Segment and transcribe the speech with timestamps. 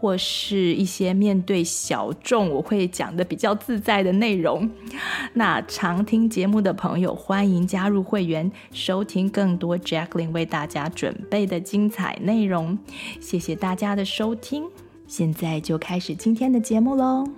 [0.00, 4.70] 或是一些面对小众，我会讲的比较自在的内容。
[5.34, 12.78] 那常听节目的朋友，欢迎加入会员，收听更多 Jacqueline 为大家准备的精彩内容。
[13.20, 14.64] 谢谢大家的收听，
[15.06, 17.28] 现在就开始今天的节目喽。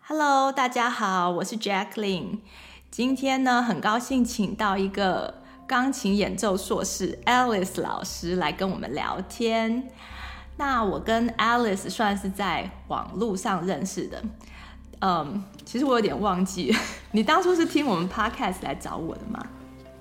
[0.00, 2.38] Hello，大家好，我是 Jacqueline。
[2.90, 5.41] 今天呢，很高兴请到一个。
[5.72, 9.82] 钢琴演奏硕士 Alice 老师来跟我们聊天。
[10.58, 14.22] 那我跟 Alice 算是在网络上认识的。
[15.00, 16.76] 嗯，其实我有点忘记，
[17.12, 19.42] 你当初是听我们 Podcast 来找我的吗？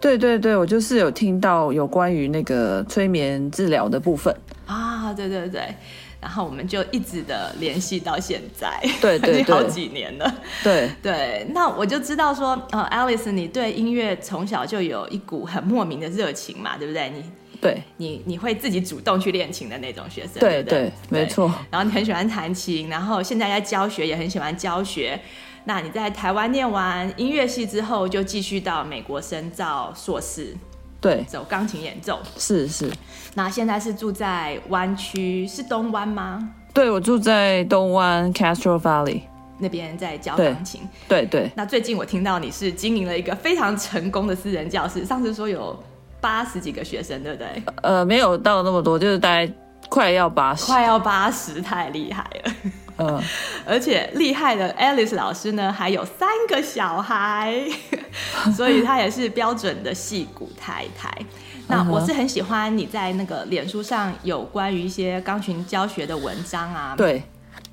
[0.02, 4.36] 对对对，我就是有听到有关于那个催眠治疗的部分
[4.66, 5.74] 啊，对对对。
[6.22, 10.34] 然后我们就一直的联系到现在，对对 对，好几年了。
[10.64, 17.10] 对 对，那我就知道说，呃，Alice，你对音乐从小就有一股很莫名的热情嘛，对不对？
[17.10, 17.24] 你
[17.60, 21.52] 对，你你会自己主动去练琴的那种学生，对对，对，对，没错。
[21.70, 25.20] 然后你很喜欢弹琴，然后现在在教学，也很喜欢教学。
[25.66, 30.56] 那你在台湾念完音乐系之后，就继续到美国深造硕士。
[31.02, 32.90] 对，走钢琴演奏是是。
[33.34, 36.48] 那现在是住在湾区，是东湾吗？
[36.74, 39.24] 对，我住在东湾 Castro Valley
[39.58, 40.82] 那边，在教钢琴。
[41.08, 41.52] 对对，对。
[41.56, 45.78] 那最近我听到你是经营了一个非常成功的私人教室，上次说有
[46.20, 47.64] 八十几个学生，对不对？
[47.82, 49.52] 呃，没有到那么多，就是大概
[49.90, 52.54] 快要八十，快要八十，太厉害了。
[53.02, 53.22] 嗯，
[53.66, 57.66] 而且厉害的 Alice 老师呢，还有三个小孩，
[58.56, 61.12] 所以她也是标准的戏骨太太。
[61.68, 66.94] 那我是很喜欢你在那个脸书上有关于一些钢琴教学的文章啊。
[66.98, 67.24] 对，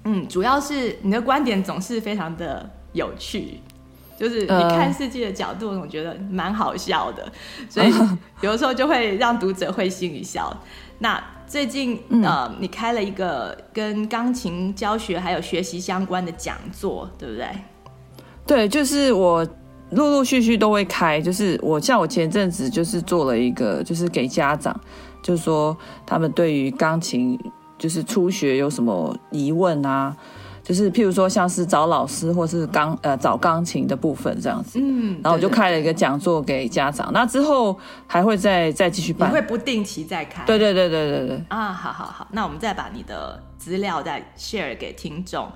[0.05, 3.61] 嗯，主要是你的观点总是非常的有趣，
[4.17, 7.27] 就是你看世界的角度，我总觉得蛮好笑的，
[7.69, 7.93] 所以
[8.41, 10.57] 有的时候就会让读者会心一笑。
[11.01, 17.49] 那最近呃，你开了一个跟钢琴教学还有学习相关的讲座，对不对？
[18.47, 19.43] 对，就是我
[19.91, 21.21] 陆陆续续都会开。
[21.21, 24.79] 就是我像我前阵子就是做了一个，就是给家长，
[25.23, 27.39] 就是说他们对于钢琴
[27.79, 30.15] 就是初学有什么疑问啊。
[30.69, 37.75] 就是譬如说，像是找老师或是钢呃找钢琴的部分这样子，嗯，然后我就开了一个讲座给家长，那之后
[38.07, 45.51] 还会再再继续办，你会不定期再开，对对对对对对，啊，好好好，那我们再把你的资料再 share 给听众，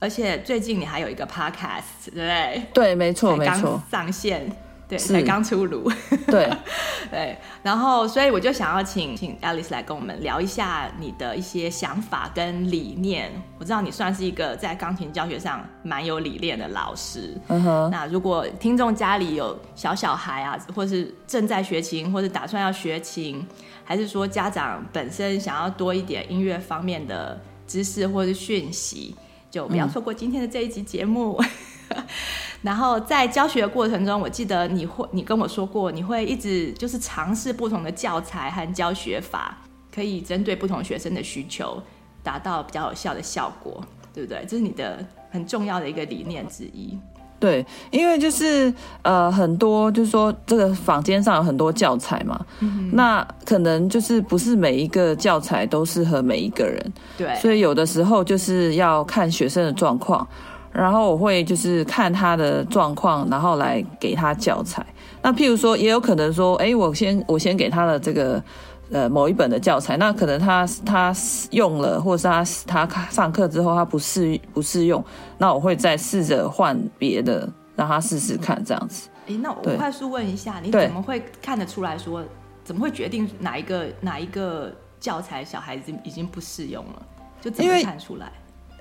[0.00, 2.62] 而且最近你还有一个 podcast，对不对？
[2.74, 4.50] 对，没错没错，上线。
[4.90, 5.88] 对，才刚出炉。
[6.26, 6.50] 对，
[7.10, 13.30] 对，然后所以我就想要请请 Alice 来跟我们聊一下你的一些想法跟理念。
[13.60, 17.40] 我知道你算是一个在钢琴教学上蛮有理念的老师。
[17.46, 17.88] 嗯哼。
[17.92, 23.46] 那如果听众家里有小小孩啊，或是正在学琴，或是打算要学琴，
[23.84, 29.14] 还是说家长本身想要多一点音乐方面的知识或是讯息，
[29.50, 31.36] 就不要错过今天的这一集节目。
[31.38, 31.48] 嗯
[32.62, 39.58] 然后在教学的过程中，我记得你会，你跟我说过，你会一直就是尝试不同的教材和教学法，
[39.94, 41.82] 可以针对不同学生的需求，
[42.22, 43.82] 达到比较有效的效果，
[44.14, 44.44] 对不对？
[44.48, 46.98] 这是你的很重要的一个理念之一。
[47.38, 60.28] 对，因为就是呃，很多就是说这个坊间上有很多教材嘛，嗯，那可能就是不是每一个教材都适合每一个人，对，所以有的时候就是要看学生的状况。
[60.72, 64.84] 然后我会就是看他的状况，然后来给他教材。
[65.22, 68.42] 那譬如说，也有可能说，哎，我先我先给他的这个
[68.90, 71.14] 呃某一本的教材，那可能他他
[71.50, 75.04] 用了，或者是他他上课之后他不适不适用，
[75.36, 77.46] 那我会再试着换别的，
[77.76, 79.08] 让他试试看这样子。
[79.26, 82.22] 哎，那我快速问一下，你怎么会看得出来说，
[82.64, 87.02] 怎么会决定哪一个哪一个教材小孩子已经不适用了？
[87.42, 88.32] 就怎么看出来？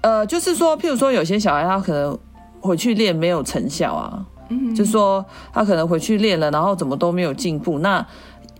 [0.01, 2.17] 呃，就是说，譬如说，有些小孩他可能
[2.59, 7.79] 回去练没有成效啊，嗯，就说他可能回去练了，然后怎么都没有进步。
[7.79, 8.05] 那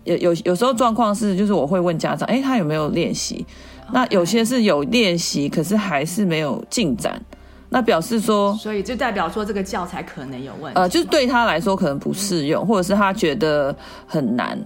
[0.04, 3.44] 有有有时候状况是，就是我会问家长，哎，他有没有练习
[3.92, 7.20] 那有些是有练习，可是还是没有进展，
[7.68, 10.80] 那表示说，所以就代表说这个教材可能有问题。
[10.80, 13.74] 呃，就是对他来说可能不适用，嗯，或者是他觉得
[14.06, 14.58] 很难，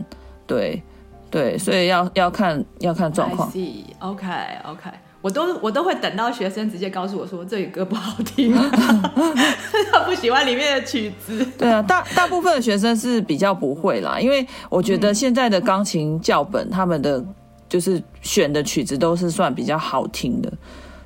[0.47, 0.83] 对。
[1.31, 3.51] 对，所以要要看要看状况。
[3.53, 3.85] I.
[3.99, 4.25] OK
[4.69, 4.89] OK，
[5.25, 8.53] 我都我都会等到学生直接告诉我说这个歌不好听，
[9.91, 11.43] 他不喜欢里面的曲子。
[11.57, 17.25] 对啊，大大部分的学生是比较不会啦，因为我觉得现在的钢琴教本，他们的
[17.71, 20.53] 就是选的曲子都是算比较好听的，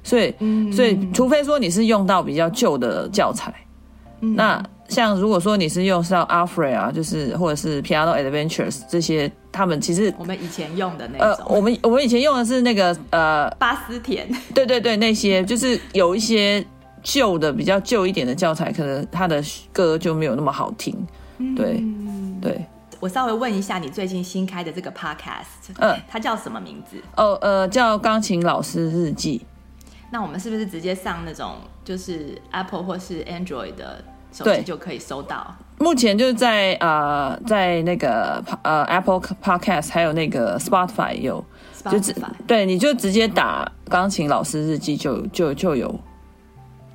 [0.03, 0.35] 所以
[0.73, 3.55] 所以除非说你是用到比较旧的教材，
[4.21, 4.61] 那。
[4.89, 16.65] 像如果说你是用上 Alfred 啊，就是或者是 Piano Adventures 这些，他们其实我们以前用的那种，呃，我们我们以前用的是那个呃巴斯田，对对对，那些就是有一些
[17.03, 19.43] 旧的比较旧一点的教材，可能它的
[19.73, 20.95] 歌就没有那么好听，
[21.55, 22.65] 对、嗯、对。
[23.01, 26.97] 我稍微问一下，你最近新开的这个 Podcast，嗯，它叫什么名字？
[27.15, 29.47] 哦呃，叫钢琴老师日记。
[30.11, 34.03] 那我们是不是直接上那种就是 Apple 或是 Android 的？
[34.33, 35.55] 手机就可以收到。
[35.79, 42.15] 目前就是在呃，在那个呃 Apple Podcast 还有那个 Spotify 有，Spotify 就直
[42.49, 45.89] 对，你就直接打钢琴老师日记就就就有，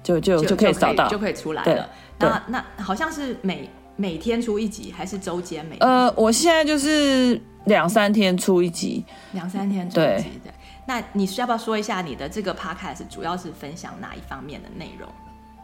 [0.03, 1.89] 就就就，就可以找到，就可以出来了。
[2.19, 5.77] 那那好像是每每天出一集，还是周间每？
[5.77, 10.29] 呃，我现在就是两三天出一集，两三天出一集。
[10.43, 10.51] 对，
[10.85, 15.07] 那你需要不要说一下你的这个 Podcast 主要是分享哪一方面的内容？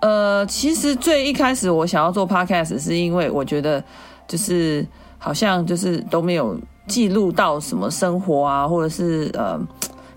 [0.01, 3.83] 呃，其实最一开始我想要做 podcast，是因为我觉得
[4.27, 4.85] 就是
[5.17, 6.57] 好像就是都没有
[6.87, 9.59] 记录到什么生活啊，或者是呃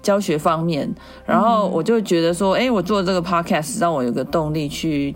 [0.01, 0.89] 教学方面，
[1.27, 5.13] 然后我就觉得说，哎、我做这个 podcast 让我有个动力去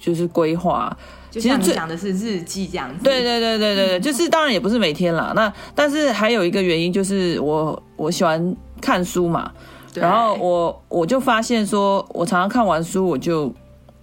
[0.00, 0.96] 就是规划。
[1.30, 3.04] 其实你讲的是日记这样子。
[3.04, 5.34] 对对对对对对，就是当然也不是每天啦。
[5.36, 9.52] 那但是还有一个原因就是我我喜欢看书嘛，
[9.94, 13.52] 然后我我就发现说，我常常看完书我就。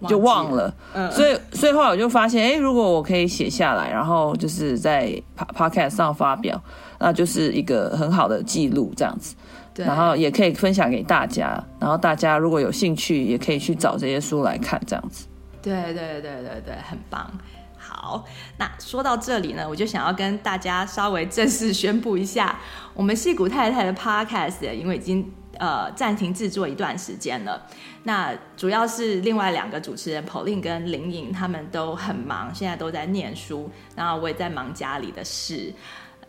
[0.06, 6.60] 就忘了，嗯，所以所以后来我就发现，哎、欸，如果我可以写下来，然后就是在 podcast 上发表，
[6.98, 9.34] 那就是一个很好的记录，这样子，
[9.74, 15.26] 对，然后也可以分享给大家，然后大家如果有兴趣，也可以去找这些书来看，这样子。
[15.62, 17.30] 对对对对对，很棒。
[17.76, 18.24] 好，
[18.58, 22.58] 那说到这里呢，我就想要跟大家稍微正式宣布一下，
[22.94, 25.30] 我们戏骨太太的 podcast，因为已经。
[25.58, 27.66] 呃，暂停制作一段时间了。
[28.04, 35.72] 那主要是另外两个主持人 Pauline 跟林颖，他们都很忙，现在都在念书，然后我也在忙家里的事，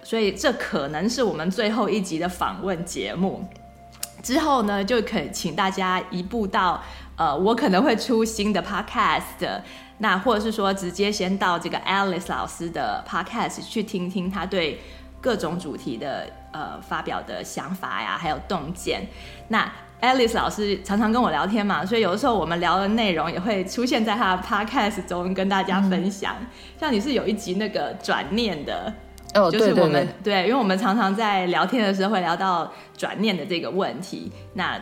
[0.01, 3.47] 所以这可能是我们最后一集的访问节目。
[4.23, 6.81] 之后呢，就可以请大家移步到
[7.15, 9.61] 呃，我可能会出新的 Podcast，
[9.99, 14.79] 那或者是说直接先到这个 Alice 老师的 Podcast 去听听他对
[15.21, 16.27] 各种主题的。
[16.57, 19.05] 呃，发表的想法呀，还有洞见。
[19.49, 19.71] 那
[20.01, 26.35] Alice 老师常常跟我聊天嘛，所以有的时候我们聊的内容也会出现在他的 Podcast 中跟大家分享。
[26.39, 26.47] 嗯、
[26.79, 28.91] 像你是有一集那个转念的，
[29.35, 29.91] 哦，就是我们
[30.23, 34.73] 对，对，对，对，因为我们常常在聊天的时候会聊到转念的这个问题，那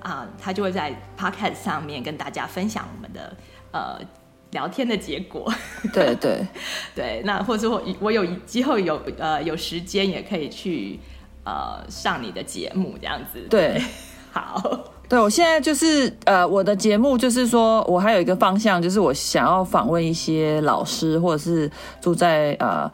[0.00, 3.36] 啊、呃，他就会在 Podcast 上面跟大家分享我们的
[3.72, 4.00] 呃。
[4.52, 5.52] 聊天的结果，
[5.92, 6.40] 对对
[6.96, 10.98] 对，那或者我我有之后有呃有时间也可以去
[11.48, 13.40] 呃上你的节目这样子。
[13.48, 13.80] 对，
[14.30, 14.62] 好，
[15.08, 22.90] 对我现在就是呃我的节目就是说我还有一个方向，就是我想要访问一些老师或者是住在呃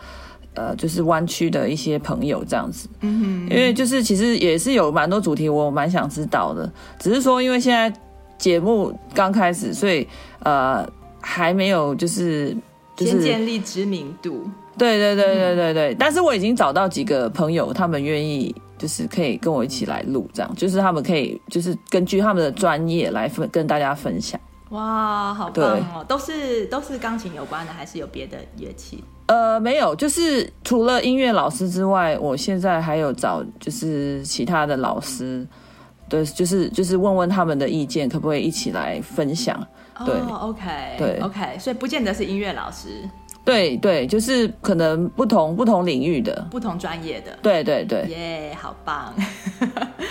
[0.55, 2.89] 呃就是湾区的一些朋友这样子。
[3.01, 7.93] 嗯哼，因为就是其实也是有蛮多主题我蛮想知道的，只是说因为现在
[8.39, 10.07] 节目刚开始，所以
[10.41, 10.89] 呃。
[11.27, 12.55] 还没有，就是
[12.95, 14.47] 就是先建立知名度。
[14.77, 24.41] 对对对对对对，嗯，但是我已经找到几个朋友，他们愿意就是可以跟我一起来录，这样就是他们可以就是根据他们的专业来分跟大家分享。
[24.71, 26.05] 哇，好棒哦！
[26.09, 29.05] 都是都是钢琴有关的，还是有别的乐器？
[29.27, 35.47] 呃，没有，就是除了音乐老师之外，我现在还有找就是其他的老师，
[36.09, 39.65] 对，就是就是问问他们的意见，可不可以一起来分享？
[40.05, 40.61] 对、oh，OK，
[40.99, 43.09] 对，OK，所以不见得是音乐老师，
[43.45, 49.15] 对对，就是可能不同不同领域的，不同专业的，对对对，耶，yeah, 好棒，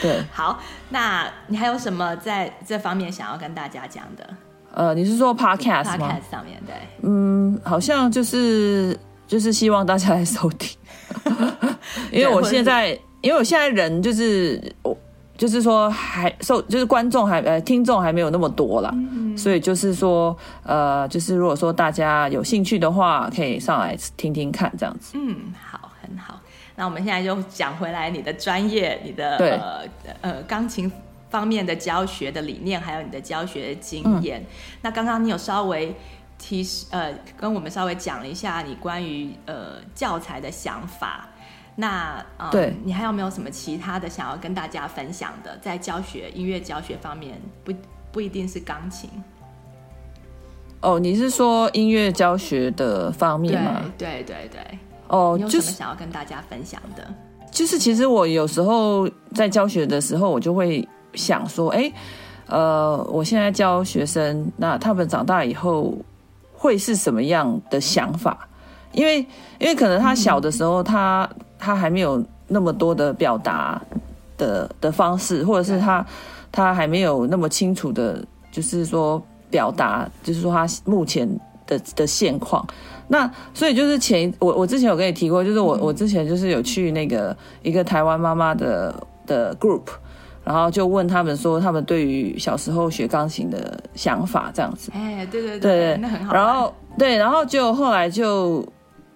[0.01, 0.59] 对， 好，
[0.89, 4.29] 那你还有什么在这方面想要跟大家讲的？
[4.73, 8.97] 呃，你是说 Podcast 吗？Podcast 上面对，嗯，好像就是
[9.27, 10.77] 就是希望大家来收听，
[12.11, 14.95] 因为我现在因为我现在人就是我。
[15.43, 20.33] 就是说还受，就是观众还呃听众还没有那么多啦，嗯、所以就是说
[20.63, 25.17] 呃，就是如果说大家有兴趣的话，可以上来听听看这样子。
[25.17, 26.39] 嗯，好，很好。
[26.77, 29.81] 那我们现在就讲回来，你的专业，你的对呃
[30.21, 30.89] 呃钢琴
[31.29, 34.39] 方面的教学的理念，还有你的教学经验。
[34.39, 34.45] 嗯、
[34.83, 35.93] 那刚刚你有稍微
[36.37, 41.27] 提示呃，跟我们稍微讲了一下你关于呃教材的想法。
[41.75, 45.57] 那呃，对，你还有没有什么其他的想要跟大家分享的？
[45.61, 47.73] 在教学音乐教学方面，不
[48.11, 49.09] 不一定是钢琴。
[50.81, 53.81] 哦，你是说音乐教学的方面吗？
[53.97, 54.79] 对对对对。
[55.07, 57.07] 哦，你有什么想要跟大家分享的？
[57.51, 61.91] 就是其实我有时候在教学的时候，我就会想说，哎，
[62.47, 65.95] 呃，我现在教学生，那他们长大以后
[66.53, 68.47] 会是什么样的想法？
[68.91, 69.19] 因为
[69.59, 73.81] 因为可能他小的时候他，他他还没有那么多的表达
[74.37, 76.05] 的的方式，或者是他
[76.51, 81.25] 他还没有那么清楚的，就是说表达，就是说他目前
[81.65, 82.67] 的的现况。
[83.07, 88.93] 那所以就是前我我之前有跟你提过，就是我我之前就是有去那个一个台湾妈妈的
[89.25, 89.83] 的 group，
[90.43, 94.91] 然后就问他们说他们对于小时候学钢琴的想法这样子。
[94.93, 96.33] 哎，对对对，对那很好。
[96.33, 98.61] 然后对，然后就后来就。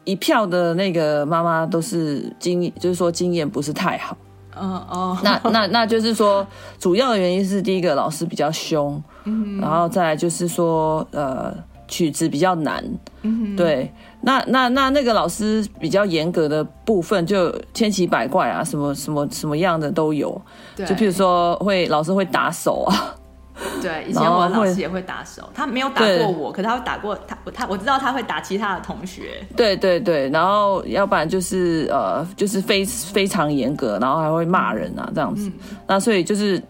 [0.08, 4.16] 一票的那个妈妈都是经，就是说经验不是太好。
[4.60, 6.48] 嗯哦，那那那就是说，
[6.80, 11.54] 主要的原因是第一个老师比较凶，嗯，然后再来就是说，呃，
[11.90, 12.84] 曲子比较难，
[13.24, 13.92] 嗯，对。
[14.22, 20.42] 那那那那个老师比较严格的部分就千奇百怪啊，什么什么什么样的都有。
[20.76, 23.14] 对，就譬如说会老师会打手啊。
[23.82, 29.44] 对，以前我的老师也会打手，他没有打过我，可他会打过他，他我知道他会打其他的同学。
[29.56, 35.48] 对对对，然后要不然就是呃，就是非非常严格，然后还会骂人啊这样子。
[35.48, 35.54] 嗯、
[35.88, 36.62] 那所以就是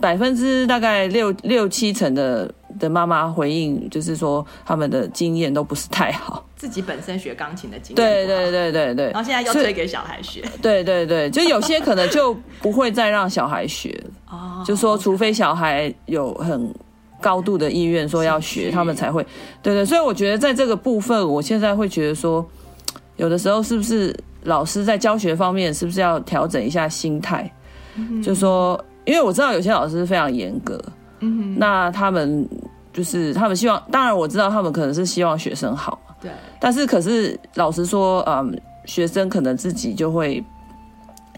[0.00, 6.44] 百分之大概六六七成的的妈妈回应，就是说他们的经验都不是太好。
[6.56, 16.72] 自己本身学钢琴的经验，对对对对对，然后现在又推给小孩学，对对对，就有些可能就不会再让小孩学了，哦，就说除非小孩有很
[17.20, 19.26] 高度的意愿说要学，他们才会，
[19.62, 22.44] 对对，所以我觉得在这个部分，我现在会觉得说，
[23.16, 27.50] 有的时候是不是老师在教学方面是不是要调整一下心态，
[27.94, 30.80] 嗯，就说，因为我知道有些老师非常严格，
[31.20, 32.46] 嗯，那他们
[32.92, 35.98] 就是他们希望，当然我知道他们可能是希望学生好。
[36.20, 40.42] 对，但是可是老实说，嗯，学生可能自己就会，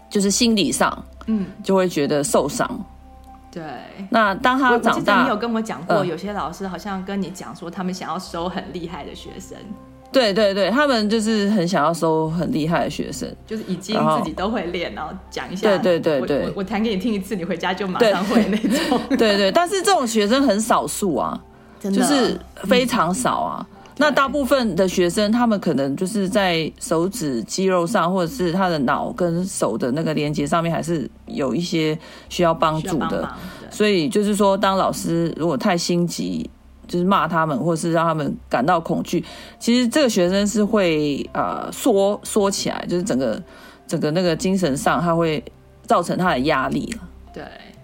[0.09, 2.67] 就是心理上，嗯，就会觉得受伤。
[3.51, 3.63] 对，
[4.09, 9.55] 那当他长大，你有跟我讲过，有些老师好像跟你讲说，他们想要收很厉害的学生。
[10.11, 15.67] 对对对，他们就是很想要收很厉害的学生，就是已经自己都会练，然后讲一下。
[15.67, 18.99] 对对对对，我我弹给你听一次，你回家就马上会那种。
[19.09, 21.39] 对对，对，但是这种学生很少数啊，
[21.79, 23.67] 真的，就是非常少啊。
[23.69, 33.29] 嗯那大部分的学生，他们可能就是在手指肌肉上，或者是他的脑跟手的那个连接上面，还是有一些需要帮助的。
[33.69, 36.49] 所以就是说，当老师如果太心急，
[36.87, 39.21] 就是骂他们，或是让他们感到恐惧，
[39.59, 43.43] 其实这个学生是会呃缩缩起来，就是整个
[43.85, 45.43] 整个那个精神上，他会
[45.85, 47.09] 造成他的压力了。
[47.33, 47.43] 对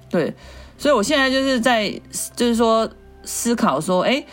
[0.09, 0.33] 对，
[0.77, 1.91] 所以我现在就是在
[2.37, 2.89] 就是说
[3.25, 4.25] 思考说，哎、欸。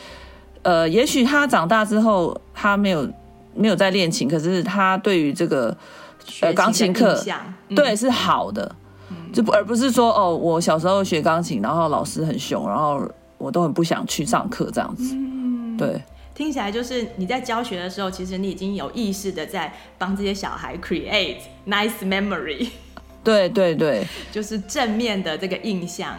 [0.63, 3.09] 呃，也许他长大之后，他没有
[3.55, 5.77] 没有在练琴，可是他对于这个
[6.41, 7.21] 呃钢琴课，
[7.69, 8.73] 嗯、对是好的，
[9.11, 13.03] 嗯、就不而不是说哦，我小时候学钢琴，然后老师很凶，然后
[13.39, 15.15] 我都很不想去上课这样子。
[15.17, 16.01] 嗯，对，
[16.33, 22.69] 听起来就是你在教学的时候，其实你已经有意识的在帮这些小孩 create nice memory。
[23.25, 26.17] 对 对对， 就是正面的这个印象。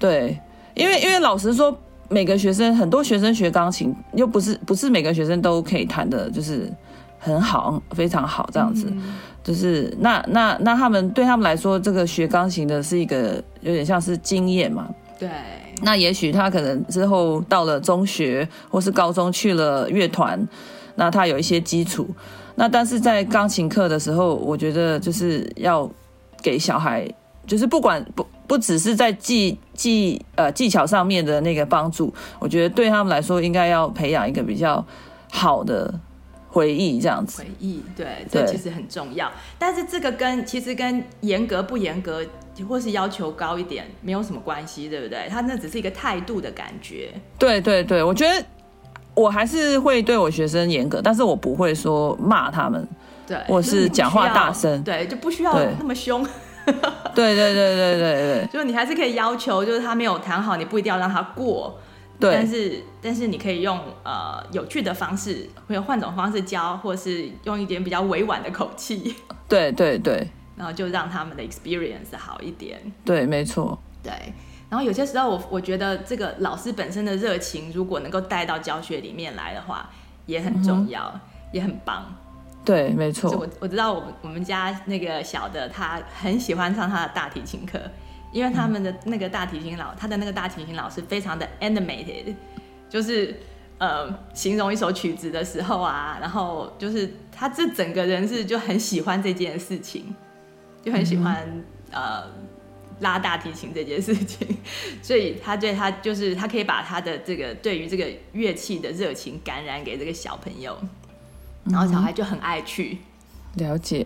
[0.00, 0.38] 对，
[0.74, 1.78] 因为因为老实说。
[2.08, 6.72] 每个学生，很多学生学钢琴，又不是不是每个学生都可以弹的，就是
[7.18, 8.86] 很好，非常好这样子。
[8.90, 14.88] 嗯、就是那那那他们对他们来说，这个学钢琴的是一个有点像是经验嘛。
[15.18, 15.28] 对。
[15.82, 20.46] 那也许他可能之后到了中学或是高中去了乐团，
[20.94, 22.08] 那他有一些基础。
[22.54, 25.90] 那但是在钢琴课的时候，我觉得就是要
[26.40, 27.06] 给小孩，
[27.46, 28.26] 就是不管不。
[28.46, 34.84] 不只是在技技呃技巧上面的那个帮助，我觉得对他们来说，应该要培养一个比较
[35.30, 35.92] 好的
[36.48, 37.42] 回忆，这样子。
[37.42, 39.30] 回忆，对，这其实很重要。
[39.58, 42.24] 但是这个跟其实跟严格不严格，
[42.68, 45.26] 或是要求高一点，没有什么关系，对不对？
[45.28, 47.10] 他那只是一个态度的感觉。
[47.38, 48.44] 对对对，我觉得
[49.14, 52.88] 我还是会对我学生严格，但是我不会说骂他们，
[53.26, 56.26] 对，或是讲话大声，对，就不需要那么凶。
[57.14, 61.78] 对对对对对对，就是你还是可以要求，就是他没有谈好，你不一定要让他过，
[62.18, 62.34] 对。
[62.34, 69.14] 但是但是你可以用呃有趣的方式，或者换种方式教，或是用一点比较委婉的口气，
[69.48, 72.80] 对对对，然后就让他们的 experience 好一点。
[73.04, 73.78] 对，没错。
[74.02, 74.12] 对，
[74.68, 79.88] 然后有些时候我我觉得这个老师本身的热情，如果能够带到教学里面来的话，
[80.26, 81.20] 也很重要，嗯、
[81.52, 82.04] 也很棒。
[82.66, 83.30] 对，没错。
[83.30, 87.80] 我我知道我们我们家那个小的他很喜欢上他的大提琴课，
[88.32, 92.34] 因为他们的那个大提琴老、嗯、他的那个大提琴老师非常的 animated，
[92.90, 93.38] 就是
[93.78, 100.12] 呃形容一首曲子的时候啊，然后就是他这整个人是就很喜欢这件事情，
[100.82, 102.24] 就很喜欢、嗯、呃
[102.98, 104.58] 拉大提琴这件事情，
[105.00, 110.76] 所以他对他就是他可以把他的这个对于这个乐器的热情感染给这个小朋友。
[111.70, 112.98] 然后小孩就很爱去，
[113.56, 114.02] 嗯、了解，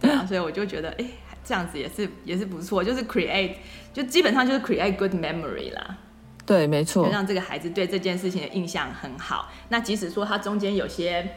[0.00, 1.04] 对啊，所以我就觉得，哎，
[1.44, 3.54] 这样子也是也是不错，就是 create，
[3.92, 5.98] 就基本上就是 create good memory 啦。
[6.44, 9.50] 对，没错，就让这个孩子对这件事情的印象很好。
[9.68, 11.28] 那即使说他中间有些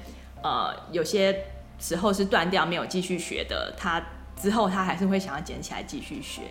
[0.44, 1.36] 呃有些
[1.80, 4.02] 时候是断掉没有继续学的，他
[4.36, 6.42] 之后他还是会想要捡起来继续学。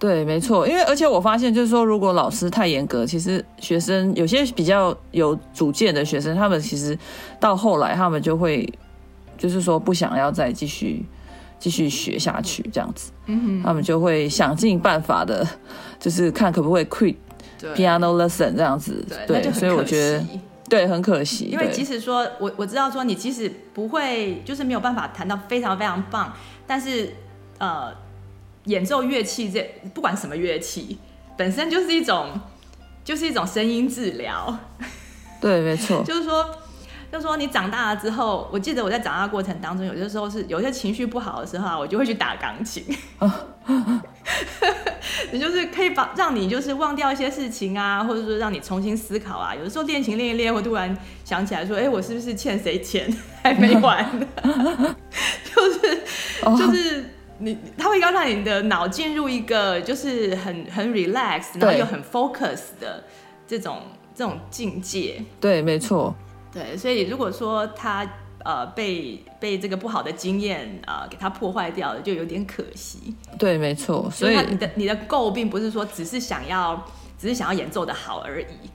[0.00, 6.98] 对，没错，因为而且我发现，就是说，如果老师太严格，其实学生有些比较有主见的学生，他们其实
[7.38, 8.66] 到后来，他们就会
[9.36, 11.04] 就是说不想要再继续
[11.58, 15.46] 继续学下去，这样子，嗯哼，他们就会想尽办法的，
[15.98, 17.16] 就是看可不可以 quit
[17.76, 20.24] piano lesson 这样子，对，对，所以我觉得
[20.66, 26.32] 对很可惜，因为即使说我我知道说你即使不会，就是没有办法弹到非常非常棒，
[26.66, 27.12] 但是
[27.58, 27.92] 呃。
[28.64, 29.62] 演奏乐器，这
[29.94, 30.98] 不管什么乐器，
[31.36, 32.38] 本身就是一种，
[33.02, 34.56] 就是一种声音治疗。
[35.40, 36.02] 对，没错。
[36.04, 36.44] 就是说，
[37.10, 42.84] 就是说，你长大了之后，我记得我在长大过程当中，有些时候是有些情绪不好的时候啊，我就会去打钢琴。
[45.32, 49.54] 你就是可以把让你就是忘掉一些事情啊，或者说让你重新思考啊。
[49.54, 53.10] 有的时候练琴练一练，会突然想起来说，哎，我是不是欠谁钱
[53.42, 54.04] 还没完？
[55.54, 56.02] 就是，
[56.58, 57.14] 就是。
[57.40, 63.02] 你他会要让你的脑进入一个就是很很 relax，然后又很 focus 的
[63.46, 63.82] 这种
[64.14, 65.22] 这种境界。
[65.40, 66.14] 对，没错。
[66.52, 68.06] 对，所以如果说他
[68.44, 73.14] 呃被被这个不好的经验呃给他破坏掉了，就有点可惜。
[73.38, 74.10] 对，没错。
[74.10, 76.84] 所以你的你的 goal 并不是说只是想要
[77.18, 78.70] 只是想要演奏的好而已，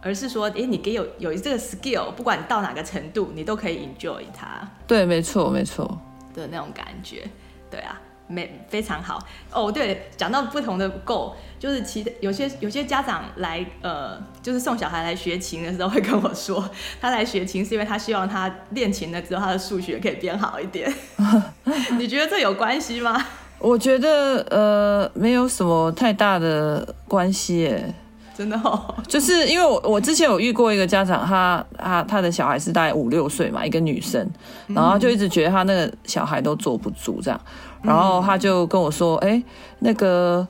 [0.00, 4.68] 而是说，哎，你给有有这个 skill，不管你到哪个程度，你都可以 enjoy 它。
[4.86, 5.98] 对，没错，没错
[6.34, 7.28] 的那种感觉。
[7.72, 9.18] 对啊，没非常好
[9.50, 9.72] 哦。
[9.72, 16.68] 对，讲到不同的 goal，就是其有些有些家长来呃，就是送小孩来学琴的时候，会跟我说，
[17.00, 20.92] 他来学琴是因为他希望他练琴了之后，他的数学可以变好一点。
[21.98, 23.26] 你觉得这有关系吗？
[23.58, 27.94] 我觉得呃，没有什么太大的关系耶。
[28.36, 34.26] 真的哦，就是因为我我之前有遇过一个家长，他他他的小孩是大概五六岁嘛，一个女生，
[34.68, 37.38] 然后就一直觉得他那个小孩都坐不住这样，
[37.82, 39.44] 然后他就跟我说，哎、欸，
[39.80, 40.46] 那个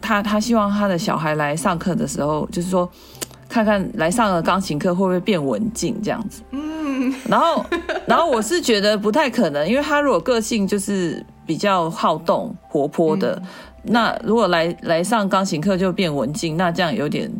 [0.00, 2.86] 他他希望他的小孩来上课的时候，就是说
[3.48, 7.64] 看看来上了钢琴课会不会变文静这样子，嗯，然后
[8.06, 13.40] 然后我是觉得不太可能，因为他如果个性就是比较好动活泼的。
[13.88, 17.30] 那如果来来上钢琴课就变文静，那这样有点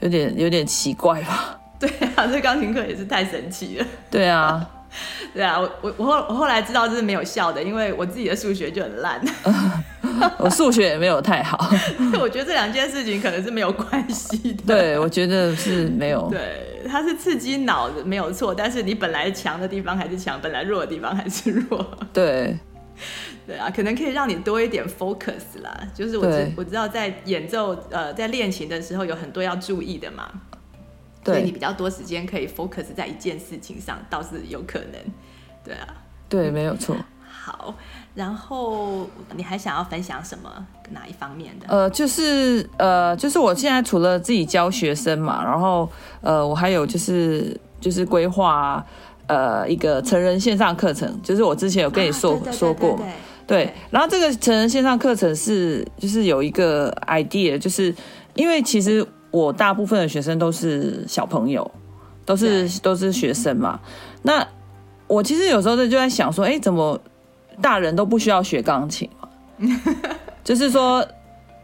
[0.00, 1.58] 有点有点奇怪吧？
[1.78, 3.86] 对啊，这钢琴课也是太神奇了。
[4.10, 4.66] 对啊，
[5.34, 9.20] 对啊，我我我后我后来知道这是没有效的，因为我自己的数学就很烂，
[10.38, 11.70] 我数学也没有太好。
[12.18, 14.74] 我觉得这两件事情可能是没有关系的。
[14.74, 16.28] 对，我觉得是没有。
[16.30, 21.98] 对，它是刺激脑子没有错，但是你本来强的地方还是强，本来弱的地方还是弱。
[22.12, 22.56] 对。
[23.46, 25.88] 对啊，可能可以让你多一点 focus 啦。
[25.94, 30.28] 就是我知我知道在演奏呃在练琴的时候有很多要注意的嘛，
[31.22, 34.92] 对，所以你比较多时间可以 focus 在一件事情上，倒是有可能。
[35.64, 35.86] 对啊，
[36.28, 36.96] 对，没有错。
[37.28, 37.72] 好，
[38.14, 41.66] 然后你还想要分享什么哪一方面的？
[41.68, 45.88] 呃，就是呃，就是我现在除了自己教学生嘛，然后
[46.22, 48.84] 呃，我还有就是就是规划
[49.28, 53.06] 呃一个成人线上课程，就是我之前有跟你说、啊、对对对对对
[53.46, 57.94] 对然后这个成人线上课程是就是有一个 idea，就是
[58.34, 61.70] 因为其实我大部分的学生都是小朋友，
[62.24, 63.78] 都是都是学生嘛。
[64.22, 64.46] 那
[65.06, 67.00] 我其实有时候就在想说，哎，怎么
[67.62, 69.28] 大人都不需要学钢琴嘛？
[70.42, 71.06] 就是说，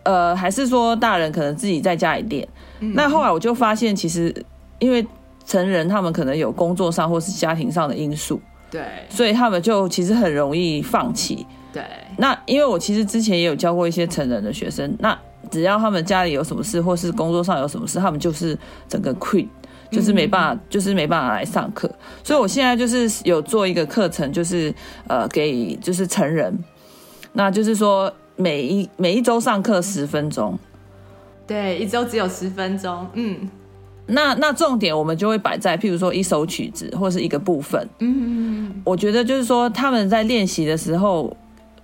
[0.05, 2.49] 呃，还是说大人可能自己在家里练？
[2.95, 4.33] 那后来我就发现，其实
[4.79, 5.05] 因为
[5.45, 8.41] 成人他们可能有工作上或是家庭上的因素，
[8.71, 11.45] 对，所以他们就其实很容易放弃。
[11.73, 11.83] 对，
[12.19, 15.19] 那因为我其实之前也有教过一些成人的学生，那
[15.51, 18.57] 只要他们家里有什么事，或是工作上有什么事，他们就是
[18.89, 19.47] 整个 quit，
[19.91, 21.91] 就是没办法，就是没办法来上课。
[22.23, 24.75] 所以我现在就是有做一个课程，就是
[25.09, 26.57] 呃给就是成人，
[27.33, 30.59] 那就是说每一每一周上课十分钟，
[31.47, 33.49] 对，一周只有十分钟，嗯。
[34.05, 37.81] 那那重点我们就会摆在，譬如说一首曲子或是一个部分。
[38.01, 38.83] 嗯嗯嗯。
[38.85, 41.35] 我觉得就是说他们在练习的时候，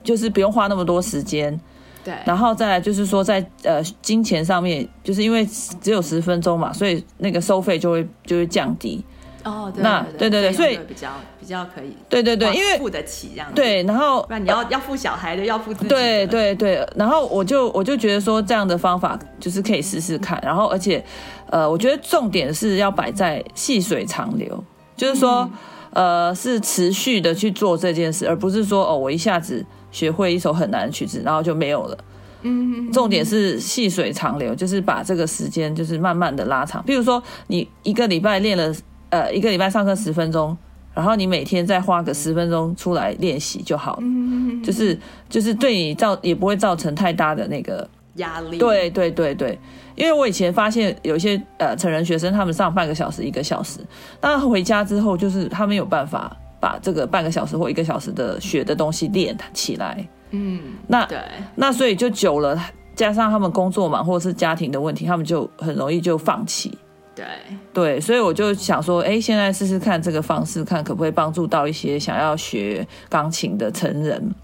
[0.09, 1.61] 就是不用花那么多时间。
[2.03, 2.15] 对。
[2.25, 5.47] 然后再来就是说在呃金钱上面，就是因为
[5.83, 9.05] 只有十分钟嘛，所以那个收费就会就会降低。
[9.45, 13.55] 哦，对那对对对，所以比较比较可以，对对对，因为付得起这样子。
[13.55, 15.91] 对，然后不然你要要付小孩的，要付自己的。
[15.91, 21.05] 对对对，然后我就我就觉得说这样的方法就是可以试试看，然后而且
[21.51, 24.65] 呃，我觉得重点是要摆在细水长流，
[24.97, 25.49] 就是说
[25.93, 31.99] 呃是持续的去做这件事，而不是说哦我一下子学会一首很难的曲子，然后就没有了。
[32.43, 36.83] 嗯，重点是细水长流，就是把这个时间就是慢慢的拉长。
[36.85, 38.75] 比如说你一个礼拜练了。
[39.11, 40.55] 呃，一个礼拜上课十分钟，
[40.93, 44.03] 然后你每天再花个十分钟出来练习就好了。
[44.03, 44.99] 嗯，就是
[45.31, 48.59] 就是对你造也不会造成太大的那个压力。
[48.59, 49.59] 对对对对，
[49.97, 53.81] 因为我以前发现有一些呃成人学生，他们上半个小时一个小时，
[54.21, 60.07] 那回家之后就是他们有办法把这个半个小时或一个小时的学的东西练起来。
[60.31, 61.19] 嗯，那对，
[61.55, 62.61] 那所以就久了，
[62.95, 66.77] 加上他们工作嘛，或者是家庭的问题，他们就很容易就放弃。
[67.15, 67.25] 对
[67.73, 74.35] 对，所以我就想说，哎，现在试试看这个方式，看可不可以帮助到一些想要学钢琴的成人，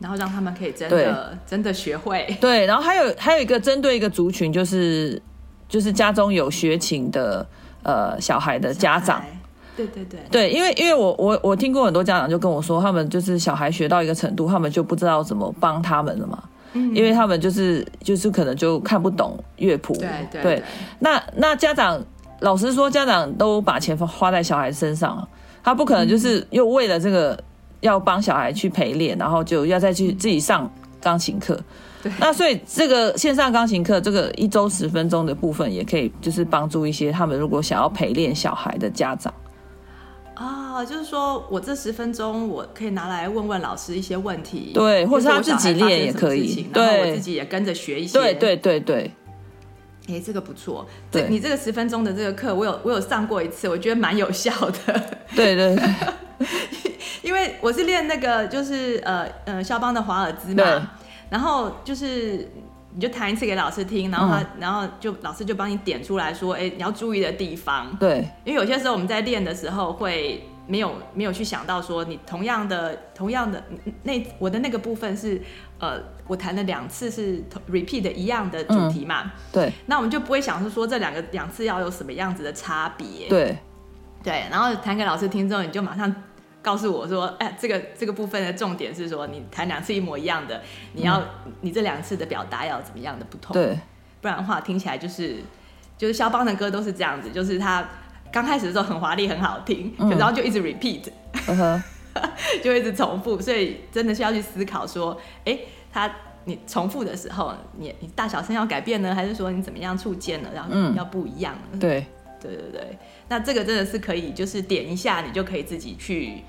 [0.00, 2.36] 然后让他们可以真的真的学会。
[2.40, 5.20] 对，然后还有还有一个针对一个族群，就是
[5.68, 7.46] 就是家中有学琴的
[7.82, 9.22] 呃小孩的家长。
[9.86, 16.42] 对对对对，因为因为我我我听过很多家长就跟我说，他们就是小孩学到一个程度，他们就不知道怎么帮他们了嘛。
[16.72, 20.62] 嗯，因为他们就是就是可能就看不懂乐谱，对对，对。
[20.98, 22.04] 那那家长
[22.40, 25.26] 老实说，家长都把钱花在小孩身上，
[25.62, 27.38] 他不可能就是又为了这个
[27.80, 30.68] 要帮小孩去陪练，然后就要再去自己上
[31.00, 31.58] 钢琴课。
[32.02, 32.10] 对。
[32.18, 39.32] 那所以这个线上钢琴课这个一周十分钟的部分，也可以就是帮助一些他们如果想要陪练小孩的家长。
[40.38, 49.10] 啊，就是说我这十分钟我可以拿来问问老师一些问题，对，或者他自己练也可以，对，然后我自己也跟着学一些，对对对对。
[50.06, 55.18] 哎、欸，这个不错，对，你这个十分钟的这个课，我有我有上过一次，我觉得蛮有效的。
[55.34, 56.46] 对对对，
[57.22, 60.92] 因为我是练那个就是呃呃肖邦的华尔兹嘛，
[61.28, 62.48] 然后就是。
[62.94, 67.94] 你就弹一次给老师听，然后他，嗯、然后就老师就帮你点出来说，哎，你要注意的地方。
[67.98, 73.62] 对，因为有些时候我们在练的时候会没有没有去想到说，你同样的同样的
[74.02, 75.40] 那我的那个部分是，
[75.78, 79.24] 呃，我弹了两次是 repeat 一样的主题嘛。
[79.24, 79.72] 嗯、对。
[79.86, 83.28] 那我们就不会想是说这两个两次要有什么样子的差别。
[83.28, 83.56] 对。
[84.22, 86.12] 对，然后弹给老师听之后，你就马上。
[86.68, 90.60] 告诉我说，哎，这个这个部分的重点是说，你弹两次一模一样的，
[90.92, 93.54] 你要、嗯、你这两次的表达要怎么样的不同？
[93.54, 93.78] 对，
[94.20, 95.36] 不然的话听起来就是
[95.96, 97.88] 就是肖邦的歌都是这样子，就是他
[98.30, 101.08] 刚开始的时候很华丽很好听，嗯、然后就一直 repeat，、
[101.46, 101.82] uh-huh.
[102.62, 105.58] 就一直重复，所以真的是要去思考说，哎，
[105.90, 110.50] 他你重复的时候，你你大小声要改变呢，还是说你怎么样触键呢？
[110.54, 111.56] 然后要不一样？
[111.72, 112.04] 嗯、对
[112.42, 112.98] 对对对，
[113.30, 116.44] 那这个真的是可以，就是点一下你就可以自己去。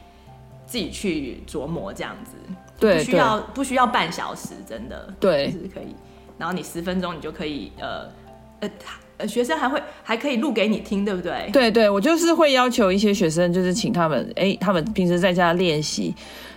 [0.69, 2.31] 自己去琢磨这样子，
[2.79, 5.95] 对，不需要不需要半小时，真的，对，是可以。
[6.37, 8.69] 然后你十分钟，你就可以，呃，
[9.17, 11.49] 呃，学生还会还可以录给你听，对不对？
[11.51, 16.13] 对对，我就是会要求一些学生，就是请他们，哎，他们平时在家练习，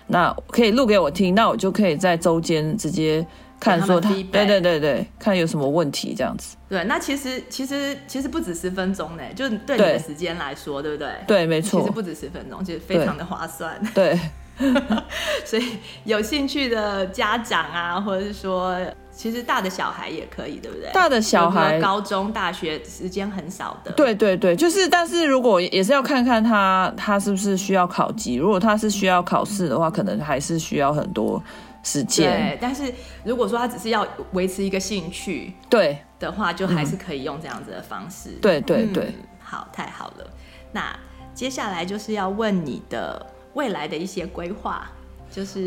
[0.09, 3.27] 那可以录给我听，那我就可以在周间直接。
[3.63, 6.57] 看说他，对对对对，看有什么问题这样子。
[6.69, 11.25] 对，那其实其实其实不止十分钟呢，就对你的时间来说，对，对不对？
[11.29, 11.81] 对，没错。
[11.81, 13.81] 其实不止十分钟，其实非常的划算。
[13.95, 14.19] 对，
[15.47, 18.77] 所以有兴趣的家长啊，或者是说，
[19.13, 20.91] 其实大的小孩也可以，对不对？
[20.93, 23.93] 大的小孩，高中、大学时间很少的。
[23.93, 31.41] 对对对，就是，但是如果也是要看看他他是不是需要考级，如果他是需要考试的话，可能还是需要很多。
[31.83, 32.93] 时间，对，但是
[33.25, 38.31] 如果说他只是要维持一个兴趣，对的话，就还是可以用这样子的方式。
[38.41, 40.31] 对对对、嗯，好，太好了。
[40.73, 40.97] 那
[41.35, 44.91] 接下来就是要问你的未来的一些规划，
[45.31, 45.67] 就是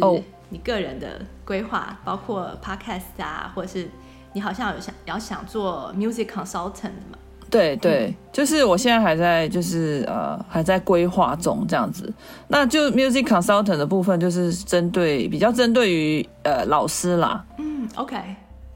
[0.49, 3.89] 你个人的规划，包括 podcast 啊，或者是
[4.33, 7.17] 你好像有想要想做 music consultant 嘛？
[7.49, 12.11] 对对，就是我现在还在就是呃还在规划中这样子，
[12.47, 18.17] 那就 music consultant 的部分就是针对比较针对于呃老师啦，嗯，OK，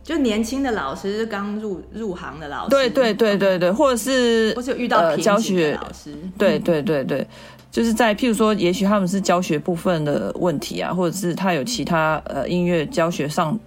[0.04, 7.28] 就年轻的老师，刚入入行的老师，对对对对对，或者是或者有遇到教学老师，对对对对，
[7.72, 13.58] 就是在譬如说，也许他们是教学部分的问题啊，或者是他有其他呃音乐教学上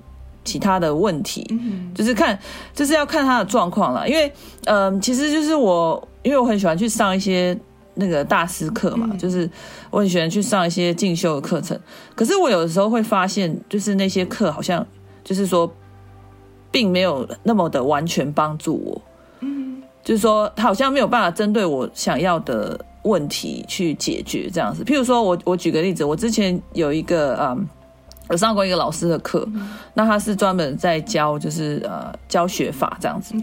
[0.45, 1.47] 其他的问题，
[1.95, 2.39] 就是看
[2.75, 4.09] 就是要看他的状况了。
[4.09, 4.27] 因为
[4.65, 7.59] 嗯、呃，其实就是我因为我很喜欢去上一些
[7.95, 9.49] 那个大师课嘛，就是
[9.91, 11.79] 我很喜欢去上一些进修的课程。
[12.15, 14.87] 可是我有的时候会发现，就是那些课好像
[15.23, 15.73] 就是说，
[16.71, 19.03] 并没有那么的完全帮助我。
[20.05, 24.83] 就是说，他好像没有办法针对我想要的问题去解决这样子。
[24.83, 27.69] 譬如说，我我举个例子，我之前有一个嗯，
[28.33, 29.47] 有上过一个老师的课，
[29.95, 33.35] 那他是专门在教，就是呃教学法这样子。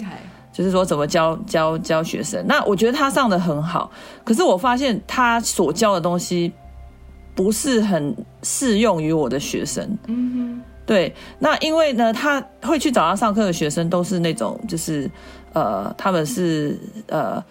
[0.51, 2.43] 就是说怎么教教教学生。
[2.45, 3.89] 那我觉得他上的很好，
[4.25, 6.51] 可是我发现他所教的东西
[7.33, 9.97] 不是很适用于我的学生。
[10.07, 11.15] 嗯哼，对。
[11.37, 15.09] 那因为呢，他会去找他上课的学生都是那种就是。
[15.51, 17.43] 呃，他们是呃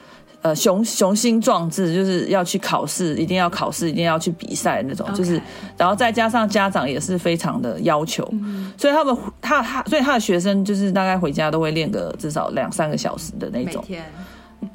[0.42, 5.40] 呃雄雄心壮志，就是要去考试，一定要考试，一定要去比赛那种.就是，
[5.76, 13.84] 然后再加上家长也是非常的要求，嗯、所以他们他他，所以他的学生就是大概回家都会练个至少两三个小时的那种。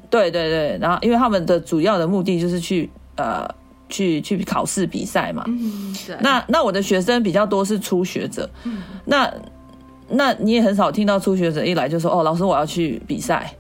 [0.09, 3.47] 对对对，然后因为他们的主要的目的就是去呃
[3.89, 5.43] 去去考试比赛嘛。
[5.47, 9.33] 嗯，那那我的学生比较多是初学者，嗯、那。
[10.09, 13.51] 那你也很少听到初学者一来就说：“哦，老师，我要去比赛。”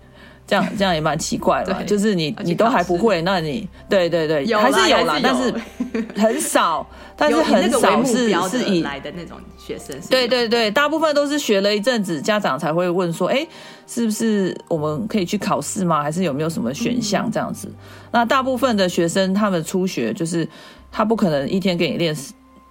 [0.45, 5.53] 这样这样也蛮奇怪的，就是你你都还不会，那你对对对，还是有啦，但是
[6.19, 9.95] 很少，但是很少是是以来的那种学生。
[10.09, 13.47] 对对对，大部分都是学了一阵子，家长才会问说：“哎，
[13.87, 16.03] 是不是我们可以去考试吗？
[16.03, 17.71] 还是有没有什么选项这样子？”
[18.11, 20.47] 那大部分的学生他们初学就是
[20.91, 22.15] 他不可能一天给你练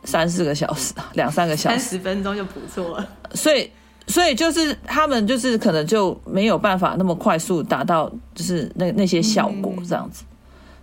[0.05, 3.09] 三四个小时，两三个小时，三十分钟就不错了。
[3.35, 3.71] 所以，
[4.13, 10.23] 所以就是他们就是可能就没有办法那么快速达到就是那那些效果这样子。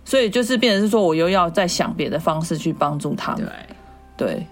[0.04, 3.48] 所以就是变成是说，我又要再想别的方式去帮助他们。
[4.16, 4.46] 对，对，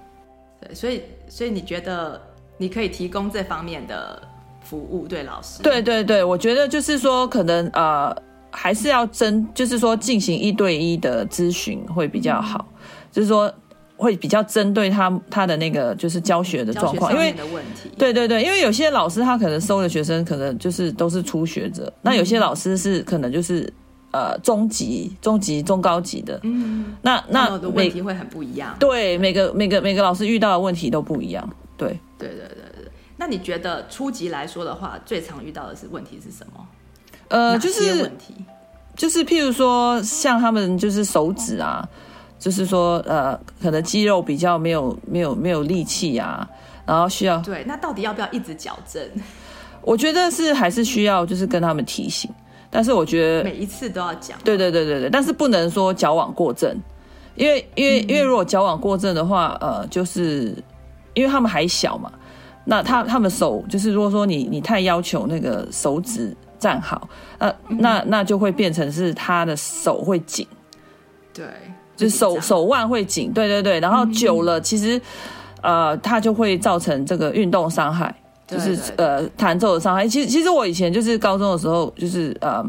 [0.60, 0.74] 对。
[0.74, 2.20] 所以，所以你觉得
[2.56, 4.22] 你可以提供这方面的
[4.62, 5.60] 服务，对老师？
[5.60, 6.22] 对，对，对。
[6.22, 8.14] 我觉得就是说，可能呃，
[8.50, 12.64] 还是要真，就是说进行一对一的咨询会比较好。
[12.70, 12.78] 嗯、
[13.10, 13.52] 就是说。
[13.98, 17.34] 会比较针对他他的那个就是教学的状况，因为
[17.98, 23.70] 对对对，因为有些老师他可能收的学生可能就是都是初学者，那有些老师是可能就是
[24.12, 32.88] 呃中级、中级、中高级的，嗯，那那问题会很不一样，对，每个每个每个老师遇到的问题都不一样，对，对对对对。
[33.16, 36.64] 那你觉得初级来说的话，最常遇到的是问题是什么？
[37.26, 38.32] 呃，就是问题，
[38.94, 41.84] 就是譬如说像他们就是手指啊。
[42.38, 46.48] 就是说，呃，可能肌肉比较没有没有没有力气啊，
[46.86, 49.02] 然后需要对，那到底要不要一直矫正？
[49.82, 52.30] 我觉得是还是需要，就是跟他们提醒。
[52.70, 54.38] 但是我觉得每一次都要讲。
[54.44, 56.76] 对对对对对，但是不能说矫枉过正，
[57.34, 60.54] 因为因为因为如果矫枉过正的话，呃，就是
[61.14, 62.12] 因为他们还小嘛，
[62.64, 70.46] 那他他们手就是如果说你你太要求那个手指站好，呃，那那就会变成是他的手会紧，
[71.32, 71.46] 对。
[71.98, 75.00] 就是手手腕会紧，对对对，然后久了，其实，
[75.62, 78.14] 呃，它就会造成这个运动伤害，
[78.46, 80.06] 就是呃弹奏的伤害。
[80.06, 82.64] 其实其实我以前就是高中的时候，就是呃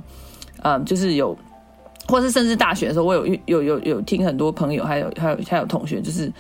[0.64, 1.38] 呃，就是有，
[2.08, 6.34] 或是甚至大学的时候，我有有有有听很多朋友，还有还有还有同学，就是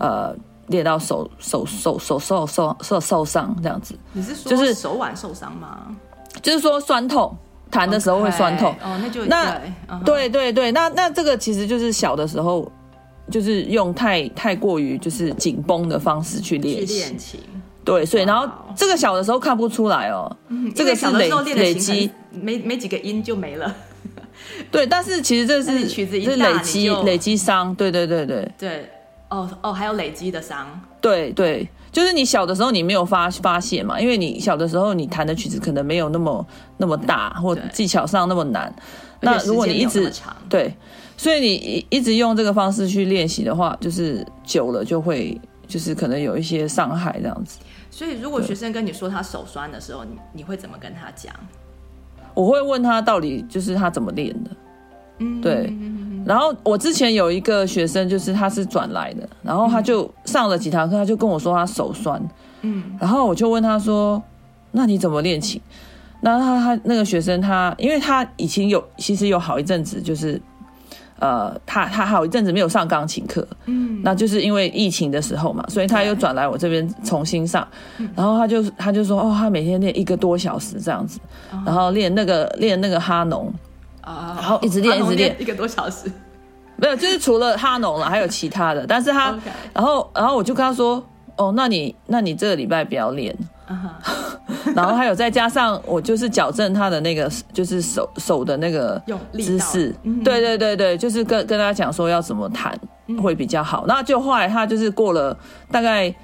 [0.00, 0.34] 呃
[0.66, 3.96] 练到手手手手受受受受伤这样子。
[4.12, 5.94] 你是说就是手腕受伤吗？
[6.42, 7.32] 就是说酸痛。
[7.72, 8.72] 弹的时候会酸痛。
[8.84, 10.04] 哦，那就那对、uh.
[10.04, 12.70] 对对对，那那这个其实就是小的时候，
[13.30, 16.86] 就是用太太过于就是紧绷的方式去练
[17.18, 17.40] 习，
[17.82, 23.74] 对，所以然后这个小的时候看不出来哦，嗯、这个是累累积，没没几个音就没了，
[24.70, 28.52] 对，但是其实这是曲子一累积累积伤，对对对对。
[28.58, 28.90] 对，
[29.30, 30.66] 哦哦，还有累积的伤，
[31.00, 31.66] 对对。
[31.92, 36.44] 就是你小的时候你没有发发现嘛，因为你小的时候你弹的曲子可能没有那么
[36.78, 38.74] 那么大，或技巧上那么难。
[39.20, 40.10] 那如果你一直
[40.48, 40.74] 对，
[41.16, 47.58] 所以你一一直用这个方式去练习的话，就是久了就会就是可能有一些伤害这样子。
[47.90, 51.32] 所以如果学生跟你说他手酸的时候，你你会怎么跟他讲？
[52.34, 54.50] 我会问他到底就是他怎么练的。
[55.22, 55.72] 嗯，对。
[56.24, 62.22] 然后我之前有一个学生，就是他是转来的，然后他就上了几堂课，他就跟我说他手酸，
[62.60, 64.22] 嗯，然后我就问他说，
[64.70, 65.60] 那你怎么练琴？
[66.20, 70.40] 那他他那个学生他，因为他以前有其实有好一阵子，就是
[71.18, 77.66] 呃，他他好一阵子没有上钢琴课，嗯，那就是因为疫情的时候嘛，所以他又转来我这边重新上，
[78.14, 81.18] 然后他就他就说哦，他每天练一个多小时这样子，
[81.66, 83.52] 然后练那个练那个哈农。
[84.02, 86.10] 啊，然后一直练，一直练一个多小时，
[86.76, 88.86] 没有，就是除了哈农了，还有其他的。
[88.86, 89.34] 但是他，
[89.72, 91.02] 然后，然后我就跟他说，
[91.36, 93.34] 哦，那你那你这个礼拜不要练。
[93.68, 94.74] Uh -huh.
[94.74, 99.00] 然后还有再加上我就是矫正他的那个就是手手的那个
[99.32, 102.78] 姿势，对对对对，就是跟跟他讲说要怎么弹
[103.22, 103.84] 会比较好。
[103.86, 105.36] 那就后来他就是过了
[105.70, 106.14] 大概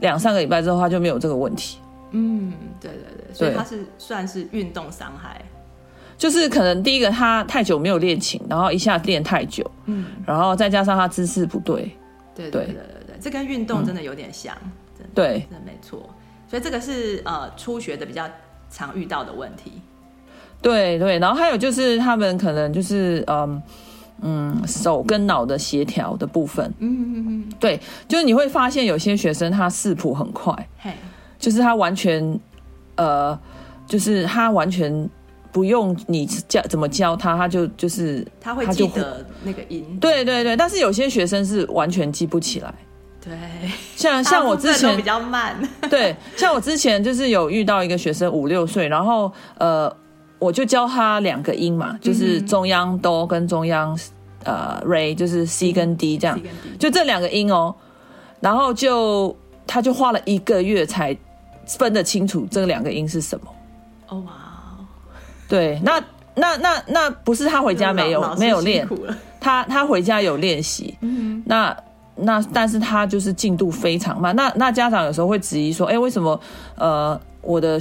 [0.00, 1.78] 两三个礼拜之后，他就没有这个问题。
[2.10, 5.40] 嗯，对对对，所以他是算是运动伤害，
[6.18, 11.96] 就是可能第一个他太久没有练琴，然后一下练太久，嗯，然后再加上他姿势不对，
[12.34, 12.66] 对对对。
[12.66, 12.74] 对
[13.06, 16.10] 对，这跟运动真的有点像，嗯、对，真的没错。
[16.50, 18.28] 所以这个是呃初学的比较
[18.70, 19.80] 常遇到的问题，
[20.60, 23.62] 对对，然后还有就是他们可能就是嗯
[24.22, 27.78] 嗯手跟脑的协调的部分，嗯嗯嗯，对，
[28.08, 30.92] 就是你会发现有些学生他视谱很快，嘿，
[31.38, 32.40] 就是他完全
[32.96, 33.38] 呃
[33.86, 35.08] 就是他完全
[35.50, 42.74] 不用你教怎么教他，他就就是他会记得那个音，对对对，但是有些学生是完全记不起来。
[43.20, 43.36] 对，
[43.96, 45.56] 像像我之前比较慢。
[45.90, 49.94] 对，像我之前就是有遇到一个学生五六岁，然后呃，
[50.38, 53.98] 我就教他两个音嘛，就是中央哆跟中央
[54.44, 56.40] 呃 re，就是 C 跟 D 这样，
[56.78, 57.74] 就这两个音哦。
[58.40, 61.14] 然后就他就花了一个月才
[61.66, 63.46] 分得清楚这两个音是什么。
[64.08, 64.47] 哦哇！
[65.48, 66.02] 对，那
[66.34, 68.86] 那那那不是他回家没有没有练，
[69.40, 70.96] 他他回家有练习。
[71.00, 71.76] 嗯，那。
[72.20, 76.40] 那但是他就是进度非常慢，那那家长有时候会质疑说，哎、欸，为什么
[76.74, 77.78] 呃我的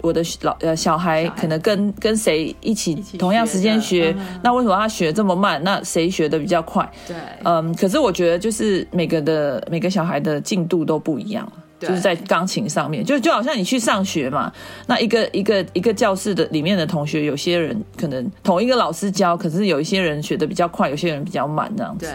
[0.00, 5.60] 我的老呃小孩可能跟跟谁一起同样时间学，学，那为什么他学这么慢？
[5.64, 6.88] 那谁学的比较快？
[7.08, 14.52] 对，嗯，可是我觉得就是每个的每个小孩的进度都不一样，就是在钢琴上面，就就好像你去上学嘛，
[14.86, 22.06] 那一个一个一个教室的里面的同学，有些人可能同一个老师教，可是有一些人学的比较快，有些人比较慢这样子。
[22.06, 22.14] 对。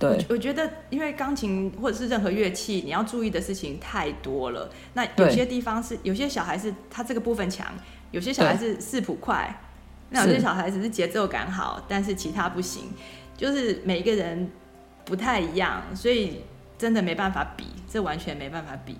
[0.00, 4.66] 对，我觉得，因为钢琴或者是任何乐器，你要注意的事情太多了。
[4.94, 7.66] 那有些地方是，有些小孩是他这个部分强，
[8.10, 9.54] 有些小孩是视谱快，
[10.08, 12.84] 那有些小孩子是节奏感好，但是其他不行。
[13.36, 14.50] 就是每一个人
[15.04, 16.40] 不太一样，所以
[16.80, 18.96] 真的没办法比，这完全没办法比。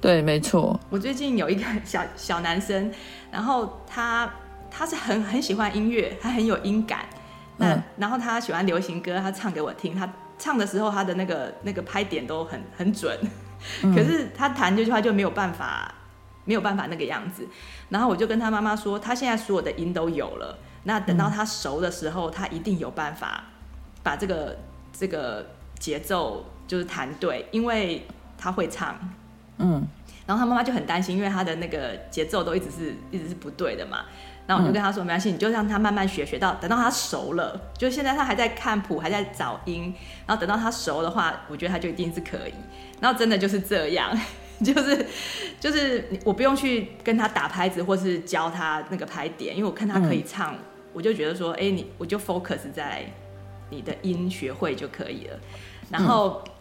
[0.00, 0.78] 对，没错。
[0.90, 2.92] 我最近有一个小小男生，
[3.30, 4.30] 然后他
[4.70, 7.06] 他是很很喜欢音乐，他很有音感。
[7.56, 10.06] 那、嗯、然后他喜欢流行歌，他唱给我听，他。
[10.38, 13.18] 唱的时候，他的那个那个拍点都很很准，
[13.80, 15.90] 可是他弹这句话就没有办法，
[16.44, 17.48] 没有办法那个样子。
[17.88, 23.44] 然后我就跟他妈妈说，他现在所有的音都有了，那等到他熟的时候，他一定有办法
[24.02, 24.58] 把这个
[24.92, 25.46] 这个
[25.78, 28.96] 节奏就是弹对，因为他会唱。
[29.58, 29.86] 嗯，
[30.26, 34.04] 然后他妈妈就很担心，因为他的那个节奏都一直是一直是不对的嘛。
[34.46, 39.92] 然后我就跟他说：“没关系，你就让他慢慢学，学到等到他熟了，就现在他还在看谱，还在找音。
[40.24, 42.54] 然后等到他熟的话，我觉得他就一定是可以。
[43.00, 44.16] 然后真的就是这样，
[44.62, 45.04] 就是
[45.58, 50.58] 就是我不用去跟他打拍子，或是教他那个拍点，因为我看他可以唱，嗯、
[50.92, 53.04] 我就觉得说，哎，你我就 focus 在
[53.70, 55.36] 你的音学会就可以了。
[55.90, 56.52] 然后、嗯、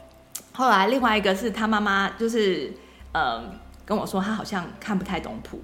[0.56, 2.72] 后来另外一个是他妈妈，就是
[3.12, 3.52] 嗯
[3.86, 5.60] 跟我说，他好像看不太懂谱。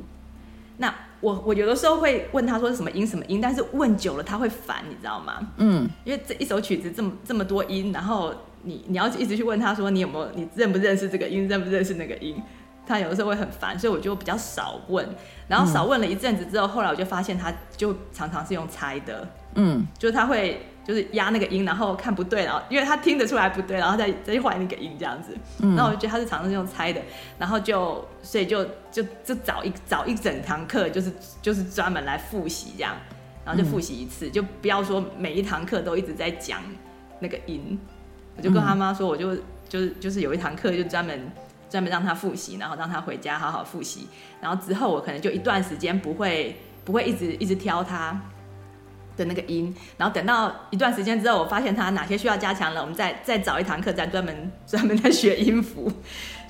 [0.77, 5.47] 那我我有的时候会问他说是什么音什么音，但是问久了他会烦，你知道吗？
[5.58, 12.41] 嗯，因为这一首曲子这么这么多音，然后你你要一直去问他说你有没有你认不认识这个音，认不认识那个音，
[12.86, 15.08] 他有的时候会很烦，所以我就比较少问。
[15.47, 20.65] 然后少问了一阵子之后，后来我就发现他就常常是用猜的，嗯，就是他会。
[20.83, 25.37] 就是压那个音，然后看不对，然后因为他听得出来不对，然后再再去换那个音这样子。
[25.59, 27.01] 嗯，然后我就觉得他是常常用猜的，
[27.37, 32.95] 然后就所以就就就找一找一整堂课，就是就是专门来复习这样，
[33.45, 36.59] 然后就复习一次，嗯，就不要说每一堂课都一直在讲
[37.19, 37.79] 那个音。
[38.35, 39.35] 我就跟他妈说，我就
[39.69, 41.31] 就是就是有一堂课就专门
[41.69, 44.07] 专门让他复习，然后让他回家好好复习，
[44.41, 48.19] 然后之后我可能就一段时间不会不会一直一直挑他。
[49.21, 55.91] 的那个音，然后等到一段时间之后，我发现他哪些需要加强了，我们再再找一堂课，再专门专门在学音符，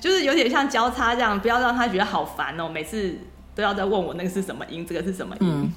[0.00, 3.14] 就是有点像交叉这样，不要让他觉得好烦哦，每次
[3.54, 5.72] 都要再问我那个是什么音，这个是什么音，嗯、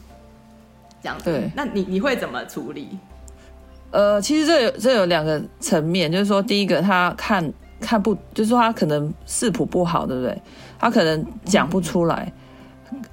[1.03, 1.25] 这样子。
[1.25, 2.97] 对，那你你会怎么处理？
[3.91, 10.41] 呃，其实这有这有两个层面，就是说第一个他看看不，就是说他可能视谱不好，对不对？
[10.79, 12.31] 他可能讲不出来。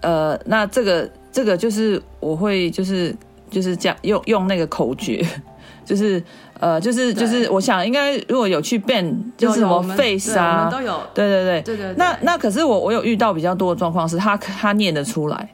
[0.01, 3.15] 嗯、呃，那这个这个就是我会就是。
[3.53, 5.25] 就是这样用用那个口诀，
[5.85, 6.21] 就是
[6.59, 11.95] 呃，就是就是，我想应该如果有去 band，就是什么 face 啊，都有，对对对对对，对。
[11.97, 15.49] 那那可是我我有遇到比较多的状况是他他念得出来，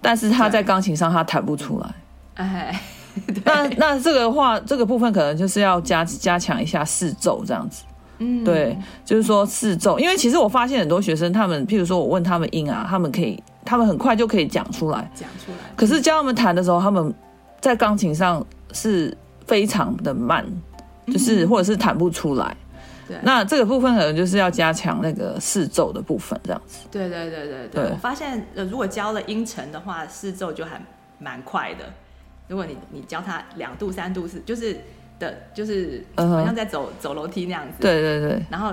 [0.00, 1.88] 但是他在钢琴上他弹不出来。
[2.34, 2.80] 哎，
[3.44, 7.84] 那那这个话这个部分可能就是要加加强一下四奏这样子。
[8.20, 15.58] 嗯，对，就是说四奏，因为其实我发现很多学生，他们譬如说我问他们音啊，他们可以，他们很快就可以讲出来，讲出来。
[15.76, 17.12] 可是教他们弹的时候，他们
[17.60, 18.42] 在钢琴上
[18.72, 19.14] 是
[19.46, 20.42] 非常的慢，
[21.08, 22.56] 就是或者是弹不出来。
[23.06, 26.86] 对，那这个部分可能就是要加强那个四奏的部分，这样子。
[26.90, 30.80] 对对对对对，对我发现呃，如果教了音程的话，四奏就还
[31.18, 31.84] 蛮快的。
[32.46, 34.80] 如果你你教他两度、三度是就是
[35.18, 37.02] 的，就是好像在走、uh -huh.
[37.02, 37.74] 走楼梯那样子。
[37.80, 38.42] 对对对。
[38.48, 38.72] 然后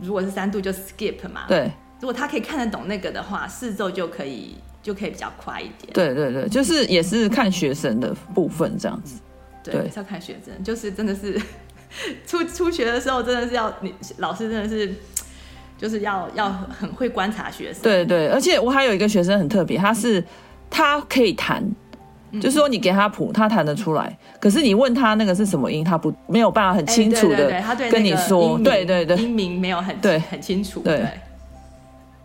[0.00, 1.46] 如果是三度就 skip 嘛。
[1.48, 1.68] 对。
[2.00, 5.92] 如果他可以看得懂那个的话，四奏就可以就可以比较快一点。
[5.92, 9.20] 对对对，就是也是看学生的部分这样子。
[9.62, 11.40] 对，要看学生，就是真的是。
[12.26, 14.92] 初初学的时候，真的是要你老师真的是，
[15.78, 17.80] 就是要要很会观察学生。
[17.82, 20.22] 对对，而且我还有一个学生很特别，他是
[20.68, 21.64] 他可以弹，
[22.32, 24.18] 嗯、就是说你给他谱，他弹得出来。
[24.40, 27.50] 可是你问他那个是什么音，他不没有办法很清楚的
[27.90, 28.58] 跟你说。
[28.58, 30.80] 对对对，音名没有很对很清楚。
[30.80, 31.08] 对，对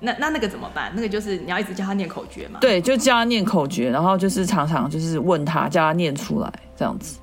[0.01, 0.91] 那那那个怎么办？
[0.95, 2.59] 那个就是你要一直教他念口诀嘛。
[2.59, 7.19] 对，就教他念口诀，然后就是常常就是问他，叫他念出来这样子。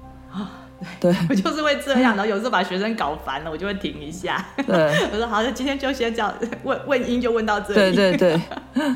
[1.01, 4.47] 对， 我就是会这样，然后有时候把学生搞烦了，我就会停一下。
[4.65, 7.97] 对， 我说好，那今天就先这样问问音，就问到这里。
[7.97, 8.41] 对对对，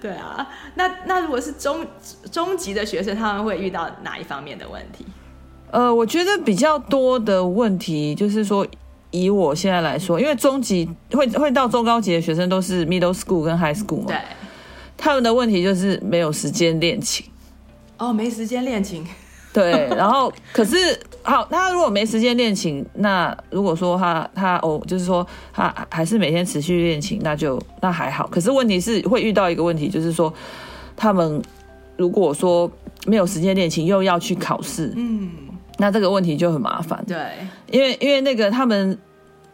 [0.00, 0.48] 对啊。
[0.76, 1.84] 那那如果是中
[2.30, 5.04] 中级的学生，他们会遇到哪一方面的问题？
[5.72, 8.64] 呃，我觉得比较多的问题就是说，
[9.10, 14.16] 以我现在来说，因为中级会会到中高级的学生都是 middle school 跟 high school 嘛，对，
[14.96, 17.24] 他们的问题就是没有时间练琴。
[17.96, 19.06] 哦，没时间练琴。
[19.52, 20.76] 对， 然后可是
[21.22, 28.26] 好，他如果没时间练琴，那如果说他他哦，就是说他还是每天持续练琴，那就那还好。
[28.28, 30.32] 可是问题是会遇到一个问题，就是说
[30.94, 31.42] 他们
[31.96, 32.70] 如果说
[33.06, 35.30] 没有时间练琴，又要去考试，嗯，
[35.78, 37.02] 那这个问题就很麻烦。
[37.06, 37.16] 对，
[37.70, 38.98] 因为因为那个他们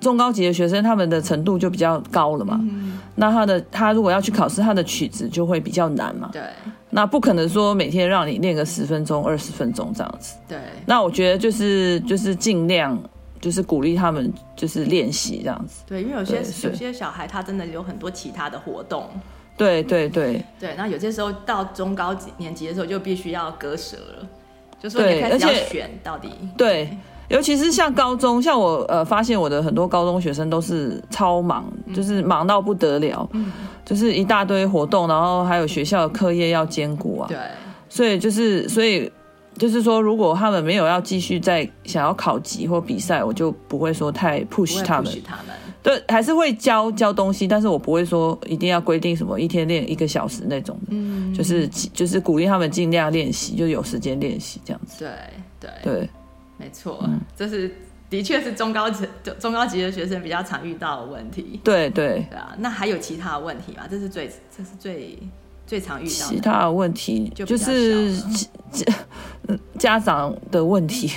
[0.01, 6.31] 中高级的学生，他们的程度就比较高了嘛，嗯，那他的他如果要去考试，他的曲子就会比较难嘛。
[6.33, 6.43] 对。
[6.91, 10.37] 那不可能说每天让你练个十分钟、二十分钟这样子。
[10.49, 10.59] 对。
[10.87, 12.99] 那我觉得就是就是尽量
[13.41, 15.83] 就是鼓励他们就是练习这样子。
[15.87, 16.37] 对，因为有些
[16.69, 19.09] 有些小孩他真的有很多其他的活动。
[19.57, 20.45] 对对对。
[20.59, 24.29] 对，那有些时候到中高级年级的时候就必须要割舍了，
[24.85, 26.29] 就说你开始要选到底。
[26.57, 26.89] 对。
[27.31, 33.51] 尤其是像高中，像我呃发现我的很多高中学生都是超忙，嗯、就是忙到不得了，嗯，
[33.83, 37.27] 就是一大堆活动，然后还有学校的课业要兼顾啊。
[37.27, 37.39] 对，
[37.89, 39.11] 所以就是所以
[39.57, 45.11] 就是说，如果他们没有要继续再想要考级或比赛，我就不会说太 push 他们。
[45.25, 45.47] 他们
[45.85, 50.87] 对，还是会教教东西，但是我不会说一定要规定什么一天练一个小时那种的。
[50.91, 55.05] 嗯，就是就是鼓励他们尽量练习，就有时间练习这样子。
[55.05, 55.11] 对
[55.61, 56.09] 对对。
[56.57, 57.05] 没错，
[57.37, 57.71] 这是
[58.09, 59.05] 的确是中高级
[59.41, 61.61] 中高级的学生比较常遇到的问题。
[61.65, 63.83] 对对对啊，那还有其他的问题吗？
[63.91, 65.19] 这是最这是最
[65.75, 66.35] 最常遇到的。
[66.35, 68.15] 其他的问题就是
[68.71, 68.85] 家
[69.77, 71.11] 家长的问题，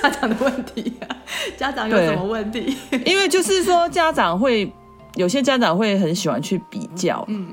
[0.00, 0.92] 家长的问题，
[1.58, 2.74] 家长有什么问题？
[3.04, 4.72] 因为就是说家长会
[5.16, 7.48] 有些家长会很喜欢去比较，嗯，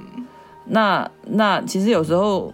[0.65, 2.49] 那那其实有时候。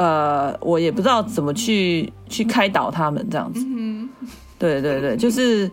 [0.00, 3.66] 呃，我也不知道怎么去去开导他们这样子。
[3.66, 4.08] 嗯，
[4.56, 5.68] 对对对，就是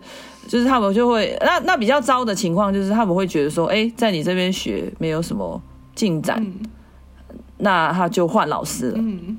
[0.48, 5.62] 就是他们就会那那比较糟的情况就是他们会觉得说，哎，在你这边学没有什么
[5.94, 6.58] 进展，嗯，
[7.58, 8.98] 那他就换老师了。
[8.98, 9.36] 嗯，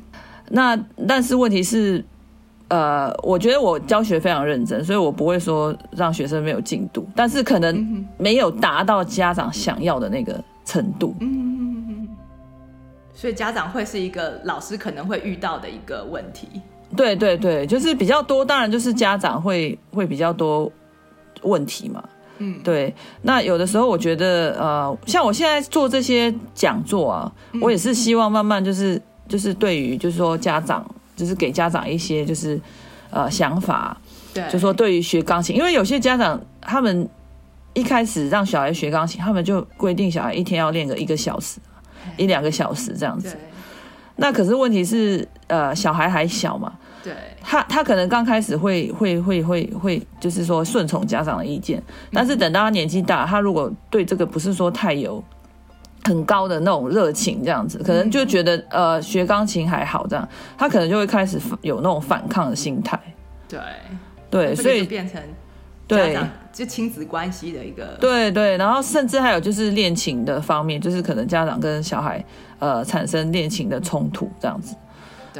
[0.49, 2.03] 那但是问题是，
[2.69, 11.15] 呃，我觉得我教学非常认真，所以我不会说让学生没有进度，但是可能没有达到家长想要的那个程度。
[11.19, 12.07] 嗯。
[13.13, 16.61] 所以家长会是一个老师可能会遇到的一个问题。
[16.95, 20.71] 对对对，就是比较多，当然就是家长会会比较多
[21.41, 22.03] 问题嘛。
[22.39, 22.93] 嗯，对。
[23.21, 30.85] 那有的时候我觉得，呃，像我现在做这些讲座啊，嗯、我也是希望慢慢就是就是对于就是说家长，
[31.15, 32.59] 就是给家长一些就是
[33.09, 33.97] 呃想法。
[34.33, 34.43] 对。
[34.49, 37.07] 就说对于学钢琴，因为有些家长他们
[37.73, 41.59] 一开始让小孩学钢琴，他们就规定小孩一天要练个一个小时。
[42.15, 43.37] 一两个小时这样子，
[44.15, 46.71] 那可是问题是，呃，小孩还小嘛，
[47.07, 51.81] 对，他他可能刚开始会会会会会，就是说顺从家长的意见，
[52.11, 55.23] 但是等到他年纪大，他如果对这个不是说太有
[56.03, 60.27] 很高的那种热情，这样子，可能就觉得呃学钢琴还好这样，
[60.57, 62.99] 他可能就会开始有那种反抗的心态，
[63.47, 63.59] 对
[64.29, 65.21] 对，所以变成。
[65.87, 66.19] 对，
[66.51, 67.95] 就亲子关系的一个。
[68.01, 72.21] 对对，然后甚至还有就是恋情的方面，就是可能家长跟小孩
[72.59, 74.75] 呃产生恋情的冲突这样子。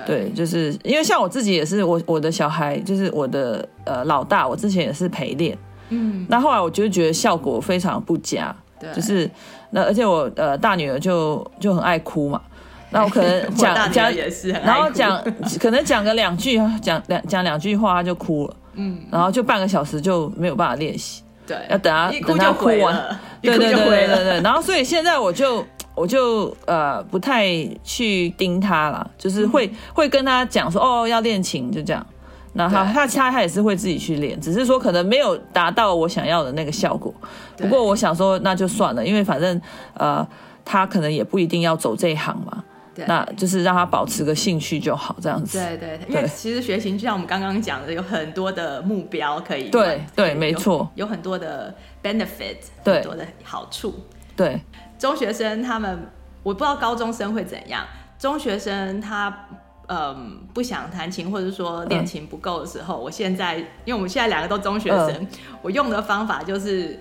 [0.05, 5.57] 对，就是因为像我自己也是，我我的小孩就是我的呃老大，我之前也是陪练，
[5.89, 9.29] 嗯，那后来我就觉得效果非常不佳，对，就是
[9.71, 12.41] 那而且我呃大女儿就就很爱哭嘛，
[12.91, 15.23] 那我可能 讲讲也是，然后讲
[15.59, 25.65] 可能讲个两句，讲两讲两句话她就哭了，嗯，然后就半个小时就没有办法练习，对，要等她等她哭完，对对对对对对，然后所以现在我就。
[25.97, 27.47] 我就呃不太
[27.83, 32.05] 去盯他了，就是会、嗯、会跟他讲说哦要练琴就这样，
[32.53, 37.13] 那他他他他也是会自己去练，只是说可能没有达到我想要的那个效果。
[37.57, 39.59] 不过我想说那就算了，因为反正
[39.95, 40.25] 呃
[40.63, 42.63] 他可能也不一定要走这一行嘛，
[43.07, 45.57] 那就是让他保持个兴趣就好这样子。
[45.57, 51.73] 对对，因为其实学琴就像我们刚刚讲的，有很多的目标可以对对没错，有很多的
[52.03, 53.93] benefit，很多的好处。
[54.35, 54.61] 对。
[54.97, 56.09] 中学生他们，
[56.43, 57.85] 我不知道高中生会怎样。
[58.17, 59.47] 中学生他
[59.87, 65.27] 嗯不想弹琴，或者说练琴不够的时候，嗯，我现在因为我们现在两个都中学生，嗯，
[65.61, 66.99] 我用的方法就是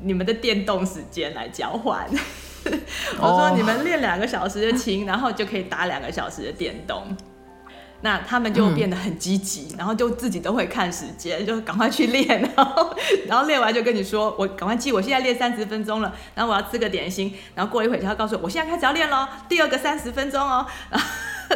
[0.00, 2.06] 你们的电动时间来交换。
[3.20, 7.04] 我说你们练两个小时的琴，然后就可以打两个小时的电动。
[8.00, 12.94] 那他们就变得很积极，嗯，然后就自己都会看时间， 就赶快去练，然后
[13.26, 21.06] 然后练完就跟你说，我赶快记，我现在练三十分钟了，然后我要吃个点心，然后过一会就要告诉我，我现在开始要练喽，第二个三十分钟哦，然后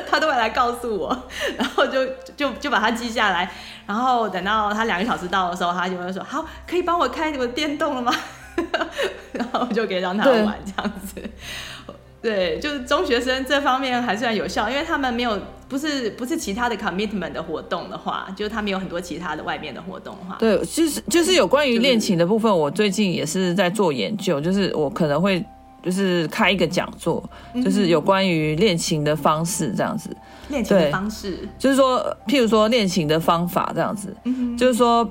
[0.08, 2.04] 他都会来告诉我， 然后就
[2.36, 3.48] 就就把它记下来，
[3.86, 8.12] 然后等到他两个小时到的时候，他就会说，好，可以帮我开我的电动了吗？
[9.32, 11.30] 然后就可以让他玩这样子。
[12.22, 15.36] 对，就是中学生这方面还算有效，因为他们没有
[15.68, 20.36] 不是不是其他的 commitment 的活动的话，就是他们有很多其他的外面的活动的话。
[20.38, 25.44] 对，就是就是有关于练琴的部分，我最近也是在做研究，就是我可能会
[25.82, 27.28] 就是开一个讲座，
[27.64, 30.08] 就是有关于练琴的方式这样子。
[30.48, 34.14] 练琴的方式，就是说，譬如说练琴的方法这样子，
[34.56, 35.04] 就是说，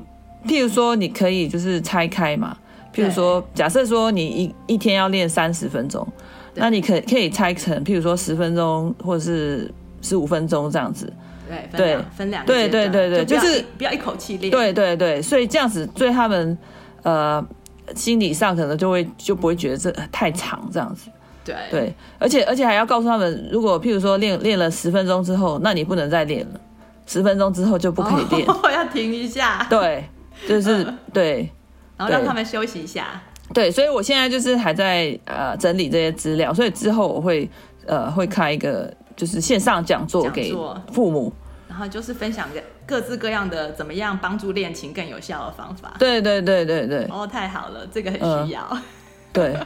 [0.48, 2.56] 譬如说你可以就是拆开嘛，
[2.96, 6.08] 譬如说，假设说你一一天要练三十分钟。
[6.56, 9.72] 那你可以可以拆成，譬如说十分钟或者是
[10.02, 11.12] 十五分钟这样子。
[11.52, 14.50] 对，分两分两对对对对，就是不要一口气练。
[14.50, 16.58] 对对对，所以这样子对他们
[17.04, 17.46] 呃
[17.94, 21.10] 心理上可能就会就不会觉得这太长这样子。
[21.44, 26.60] 对对，而且而且还要告诉他们，如果譬如说练练了十分钟之后，那你不能再练了，
[27.06, 29.68] 十分钟之后就不可以练，我、哦、要停一下。
[29.70, 30.06] 对，
[30.48, 31.52] 就是对，
[31.98, 33.22] 然后让他们休息一下。
[33.54, 37.50] 对，所以我现在就是还在呃整理这些资料，所以之后我会
[37.86, 40.54] 呃会开一个就是线上讲座给
[40.92, 41.34] 父母，
[41.68, 45.94] 然后就是分享个各自各样的怎么样帮助恋情更有效的方法。
[46.00, 47.06] 对对对对对。
[47.12, 48.62] 哦，太好了，这个很需要。
[48.70, 48.82] 呃、
[49.34, 49.58] 对。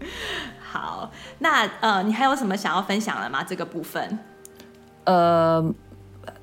[0.72, 3.44] 好，那呃，你还有什么想要分享的吗？
[3.44, 4.18] 这个部分？
[5.04, 5.64] 呃，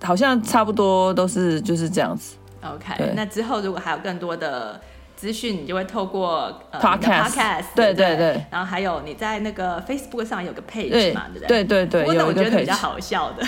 [0.04, 2.38] 好像差不多都是就是这样子。
[2.64, 4.80] OK，那之后如果还有更多的。
[5.22, 11.64] 资讯你就会透过呃 podcast, podcast 对对对，然后还有你在那个 Facebook 上有个 page 嘛，对不对？
[11.64, 13.48] 对对对，不过那我觉得比较好笑的，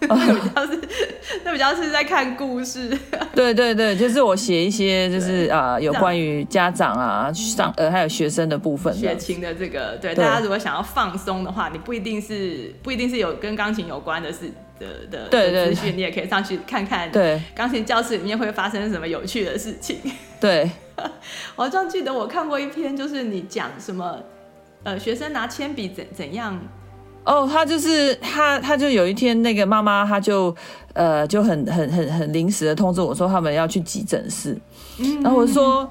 [0.08, 0.80] 那比较是
[1.44, 2.88] 那比较是在看故事。
[3.36, 17.12] 对对对，就是我写一些就是啊、呃、有关于家长啊上呃还有学生的部分，学琴的这个对，对大家如果想要放松的话，你不一定是不一定是有跟钢琴有关的事的的对对资讯，你也可以上去看看。
[17.12, 19.98] 对，钢琴教室里面会发生什么有趣的事情。
[20.40, 20.70] 对。
[21.56, 24.18] 我 好像记得我看过一篇，就是你讲什么，
[24.82, 26.58] 呃，学生拿铅笔怎怎样？
[27.24, 30.54] 哦，他就是他，他就有一天那个妈妈，他就
[30.94, 34.58] 呃就很很很很临时的通知我说他们要去急诊室，
[34.98, 35.88] 嗯，然后我说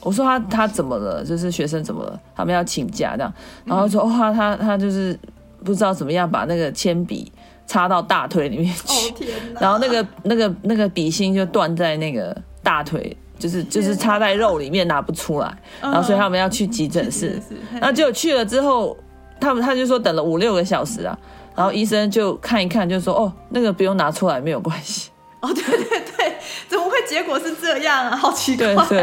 [0.00, 1.24] 我说他他怎么了？
[1.24, 2.20] 就是学生怎么了？
[2.34, 3.32] 他们要请假这样，
[3.64, 5.18] 然后说哦，他他就是
[5.64, 7.32] 不知道怎么样把那个铅笔
[7.66, 13.16] 插到大腿里面去，哦，然后那个那个那个笔芯就断在那个大腿。
[13.38, 17.40] 就是就是插在肉里面拿不出来，然后所以他们要去急诊室，
[17.72, 18.96] 然后结果去了之后，
[19.40, 21.18] 他们他就说等了五六个小时啊，
[21.54, 25.10] 然后医生就看一看就说哦，那个不用拿出来没有关系。
[25.40, 28.16] 哦，对对对，怎么会结果是这样啊？
[28.16, 28.86] 好奇怪啊。
[28.88, 29.00] 对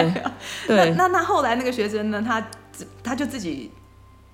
[0.68, 2.24] 对对，那那那后来那个学生呢？
[2.26, 2.44] 他
[3.04, 3.72] 他就自己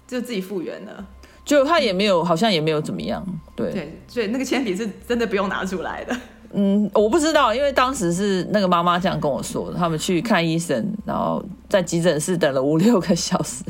[0.08, 1.06] 就自己复原了，
[1.44, 3.24] 就他也没有好像也没有怎么样。
[3.54, 6.16] 对对，所以那个铅笔是真的不用拿出来的。
[6.54, 13.64] 嗯，我不知道，因为当时是那个妈妈这样跟我说的，他们去看医生，然后在急诊室等了五六个小时。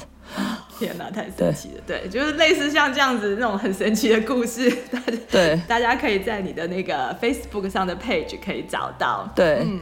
[0.78, 1.82] 天哪，太神奇了！
[1.86, 9.28] 对，对，就是类似像这样子那种很神奇的故事，大家对，大家可以在你的那个 Facebook 上的 page 可以找到。
[9.36, 9.82] 对，嗯，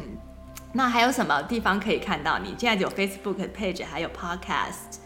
[0.73, 2.55] 那还有什么地方可以看到你？
[2.57, 4.97] 现在有 Facebook page，还有 Podcast，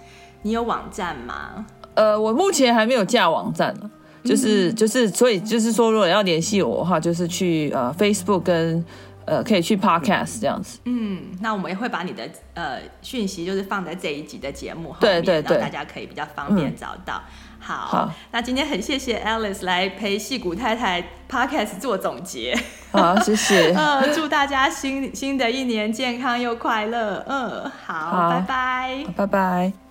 [0.43, 1.65] 你有网站吗？
[1.95, 3.91] 呃，我目前还没有架网站呢。
[4.24, 8.86] 就是就是，所以就是说，如果要联系我的话，就是去呃 Facebook 跟
[9.26, 10.80] 呃，可以去 Podcast 这样子。
[10.86, 17.15] 嗯，那我们也会把你的呃讯息，就是放在这一集的节目后面，对对对，让大家可以比较方便找到。
[17.15, 22.57] 嗯、好，好，那今天很谢谢 Alice 来陪戏骨太太 Podcast 做总结。
[22.91, 23.72] 好，谢谢。
[23.78, 27.24] 呃，祝大家新新的一年健康又快乐。
[27.28, 29.90] 嗯，好，好，拜拜，拜拜。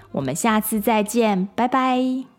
[0.11, 2.30] 我们下次再见，拜拜。